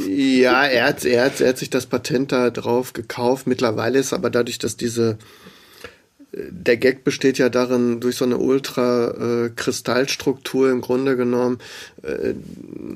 [0.08, 3.48] Ja, er hat, er, hat, er hat sich das Patent da drauf gekauft.
[3.48, 5.18] Mittlerweile ist aber dadurch, dass diese
[6.36, 11.60] der Gag besteht ja darin, durch so eine Ultra-Kristallstruktur im Grunde genommen
[12.02, 12.34] äh,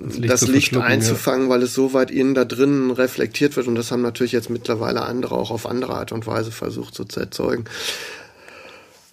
[0.08, 1.54] das Licht, das Licht einzufangen, ja.
[1.54, 3.68] weil es so weit innen da drinnen reflektiert wird.
[3.68, 7.04] Und das haben natürlich jetzt mittlerweile andere auch auf andere Art und Weise versucht so
[7.04, 7.66] zu erzeugen.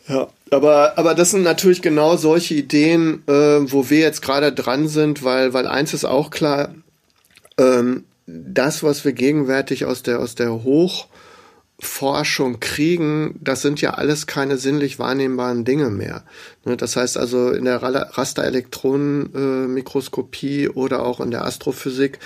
[0.09, 4.89] Ja, aber, aber das sind natürlich genau solche Ideen, äh, wo wir jetzt gerade dran
[4.89, 6.75] sind, weil, weil eins ist auch klar,
[7.59, 11.09] ähm, das, was wir gegenwärtig aus der, aus der Hoch-
[11.85, 16.25] Forschung kriegen, das sind ja alles keine sinnlich wahrnehmbaren Dinge mehr.
[16.65, 22.19] Ne, das heißt also in der Rasterelektronenmikroskopie oder auch in der Astrophysik,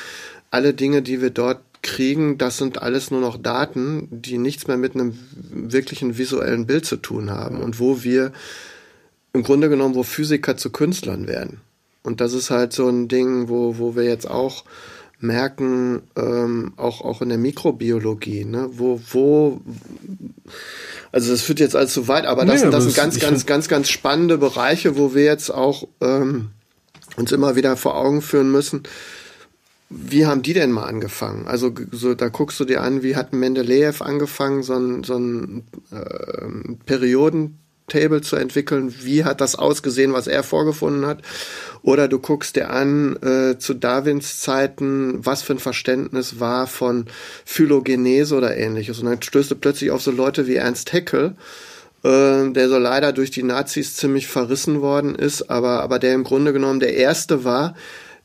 [0.50, 4.76] alle Dinge, die wir dort kriegen, das sind alles nur noch Daten, die nichts mehr
[4.76, 5.18] mit einem
[5.50, 8.32] wirklichen visuellen Bild zu tun haben und wo wir
[9.32, 11.60] im Grunde genommen, wo Physiker zu Künstlern werden.
[12.02, 14.64] Und das ist halt so ein Ding, wo, wo wir jetzt auch
[15.20, 18.68] merken, ähm, auch, auch in der Mikrobiologie, ne?
[18.72, 19.60] wo, wo,
[21.10, 23.68] also das führt jetzt alles zu weit, aber das, nee, das sind ganz, ganz, ganz,
[23.68, 26.50] ganz spannende Bereiche, wo wir jetzt auch ähm,
[27.16, 28.84] uns immer wieder vor Augen führen müssen,
[29.90, 31.46] wie haben die denn mal angefangen?
[31.46, 35.64] Also so, da guckst du dir an, wie hat Mendeleev angefangen, so ein, so ein
[35.90, 37.58] äh, Perioden
[37.88, 38.94] Table zu entwickeln.
[39.00, 41.22] Wie hat das ausgesehen, was er vorgefunden hat?
[41.82, 47.06] Oder du guckst dir an äh, zu Darwins Zeiten, was für ein Verständnis war von
[47.44, 48.98] Phylogenese oder ähnliches.
[48.98, 51.34] Und dann stößt du plötzlich auf so Leute wie Ernst Haeckel,
[52.04, 56.24] äh, der so leider durch die Nazis ziemlich verrissen worden ist, aber, aber der im
[56.24, 57.74] Grunde genommen der erste war,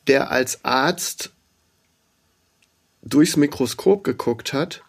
[0.07, 1.31] der als Arzt
[3.01, 4.83] durchs Mikroskop geguckt hat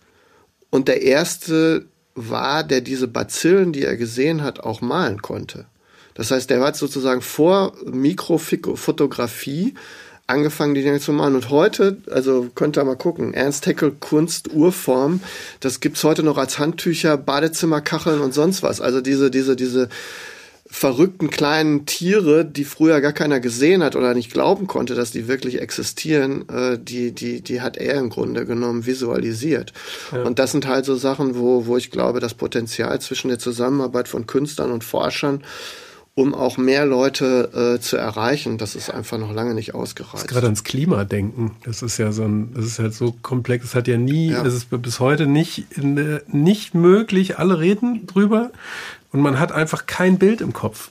[0.71, 5.67] und der erste war, der diese Bazillen, die er gesehen hat, auch malen konnte.
[6.15, 9.75] Das heißt, der hat sozusagen vor Mikrofotografie
[10.27, 11.35] angefangen, die Dinge zu malen.
[11.35, 15.21] Und heute, also könnt ihr mal gucken, Ernst Haeckel Kunst Urform,
[15.61, 18.81] das gibt's heute noch als Handtücher, Badezimmerkacheln und sonst was.
[18.81, 19.89] Also diese, diese, diese
[20.75, 25.29] verrückten kleinen Tiere, die früher gar keiner gesehen hat oder nicht glauben konnte, dass die
[25.29, 29.73] wirklich existieren, äh, die, die, die hat er im Grunde genommen visualisiert.
[30.11, 30.25] Ja.
[30.25, 34.09] Und das sind halt so Sachen, wo, wo ich glaube, das Potenzial zwischen der Zusammenarbeit
[34.09, 35.45] von Künstlern und Forschern
[36.17, 40.23] um auch mehr Leute äh, zu erreichen, das ist einfach noch lange nicht ausgereizt.
[40.23, 43.65] Das gerade ans Klima denken, das ist ja so ein, das ist halt so komplex,
[43.65, 44.47] es hat ja nie, ja.
[44.47, 45.67] es ist bis heute nicht,
[46.29, 48.53] nicht möglich, alle reden drüber,
[49.15, 50.91] und man hat einfach kein Bild im Kopf.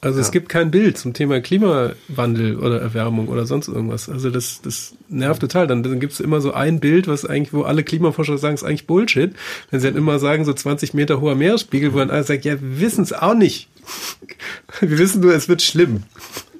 [0.00, 0.24] Also ja.
[0.24, 4.08] es gibt kein Bild zum Thema Klimawandel oder Erwärmung oder sonst irgendwas.
[4.08, 5.68] Also das, das nervt total.
[5.68, 8.64] Dann, dann gibt es immer so ein Bild, was eigentlich, wo alle Klimaforscher sagen, ist
[8.64, 9.34] eigentlich Bullshit.
[9.70, 12.60] Wenn sie halt immer sagen, so 20 Meter hoher Meeresspiegel, wo dann alle sagt, ja,
[12.60, 13.68] wir wissen es auch nicht.
[14.80, 16.02] wir wissen nur, es wird schlimm.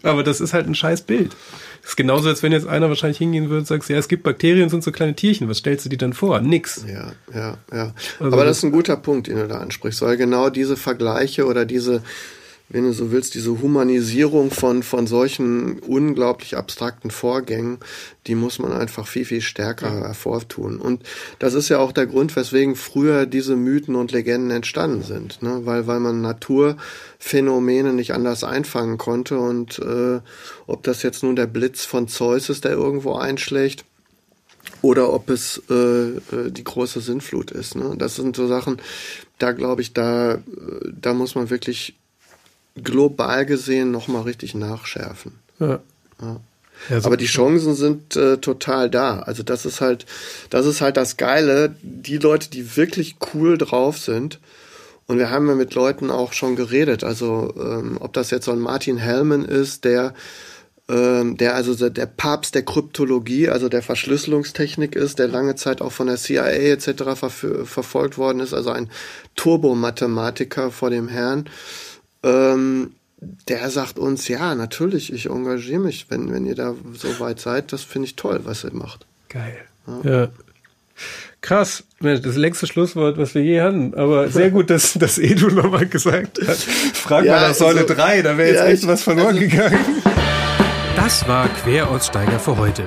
[0.05, 1.35] Aber das ist halt ein scheiß Bild.
[1.89, 4.23] Das ist genauso, als wenn jetzt einer wahrscheinlich hingehen würde und sagt, ja, es gibt
[4.23, 5.49] Bakterien, sind so kleine Tierchen.
[5.49, 6.39] Was stellst du dir dann vor?
[6.43, 6.85] Nix.
[6.87, 7.95] Ja, ja, ja.
[8.21, 11.47] Also Aber das ist ein guter Punkt, den du da ansprichst, weil genau diese Vergleiche
[11.47, 12.03] oder diese,
[12.71, 17.79] wenn du so willst, diese Humanisierung von, von solchen unglaublich abstrakten Vorgängen,
[18.27, 20.07] die muss man einfach viel, viel stärker ja.
[20.09, 20.79] hervortun.
[20.79, 21.03] Und
[21.39, 25.61] das ist ja auch der Grund, weswegen früher diese Mythen und Legenden entstanden sind, ne?
[25.65, 30.21] weil, weil man Naturphänomene nicht anders einfangen konnte und äh,
[30.67, 33.85] ob das jetzt nun der Blitz von Zeus ist, der irgendwo einschlägt,
[34.83, 37.75] oder ob es äh, äh die große Sinnflut ist.
[37.75, 37.95] Ne?
[37.97, 38.77] Das sind so Sachen,
[39.39, 40.41] da glaube ich, da, äh,
[41.01, 41.97] da muss man wirklich
[42.85, 45.33] global gesehen nochmal richtig nachschärfen.
[45.59, 45.81] Ja.
[46.21, 46.41] ja.
[46.89, 49.19] Ja, so Aber die Chancen sind äh, total da.
[49.21, 50.07] Also das ist halt,
[50.51, 51.75] das ist halt das Geile.
[51.83, 54.39] Die Leute, die wirklich cool drauf sind.
[55.07, 57.03] Und wir haben ja mit Leuten auch schon geredet.
[57.03, 60.15] Also ähm, ob das jetzt so ein Martin Hellman ist, der
[60.89, 65.93] ähm, der also der Papst der Kryptologie, also der Verschlüsselungstechnik ist, der lange Zeit auch
[65.93, 66.89] von der CIA etc.
[67.15, 67.31] Ver
[67.67, 68.91] verfolgt worden ist, also ein
[69.37, 71.49] Turbomathematiker vor dem Herrn.
[72.23, 72.93] Ähm,
[73.49, 77.73] der sagt uns, ja, natürlich, ich engagiere mich, wenn, wenn ihr da so weit seid,
[77.73, 79.07] das finde ich toll, was ihr macht.
[79.29, 79.59] Geil.
[79.87, 80.11] Ja.
[80.11, 80.29] ja.
[81.41, 83.95] Krass, das längste Schlusswort, was wir je hatten.
[83.95, 86.57] Aber sehr gut, dass, dass Edu nochmal gesagt hat.
[86.57, 89.41] Frag ja, mal nach Säule also, 3, da wäre jetzt ja, echt was verloren also,
[89.41, 89.79] gegangen.
[90.97, 92.87] Das war Queraussteiger für heute.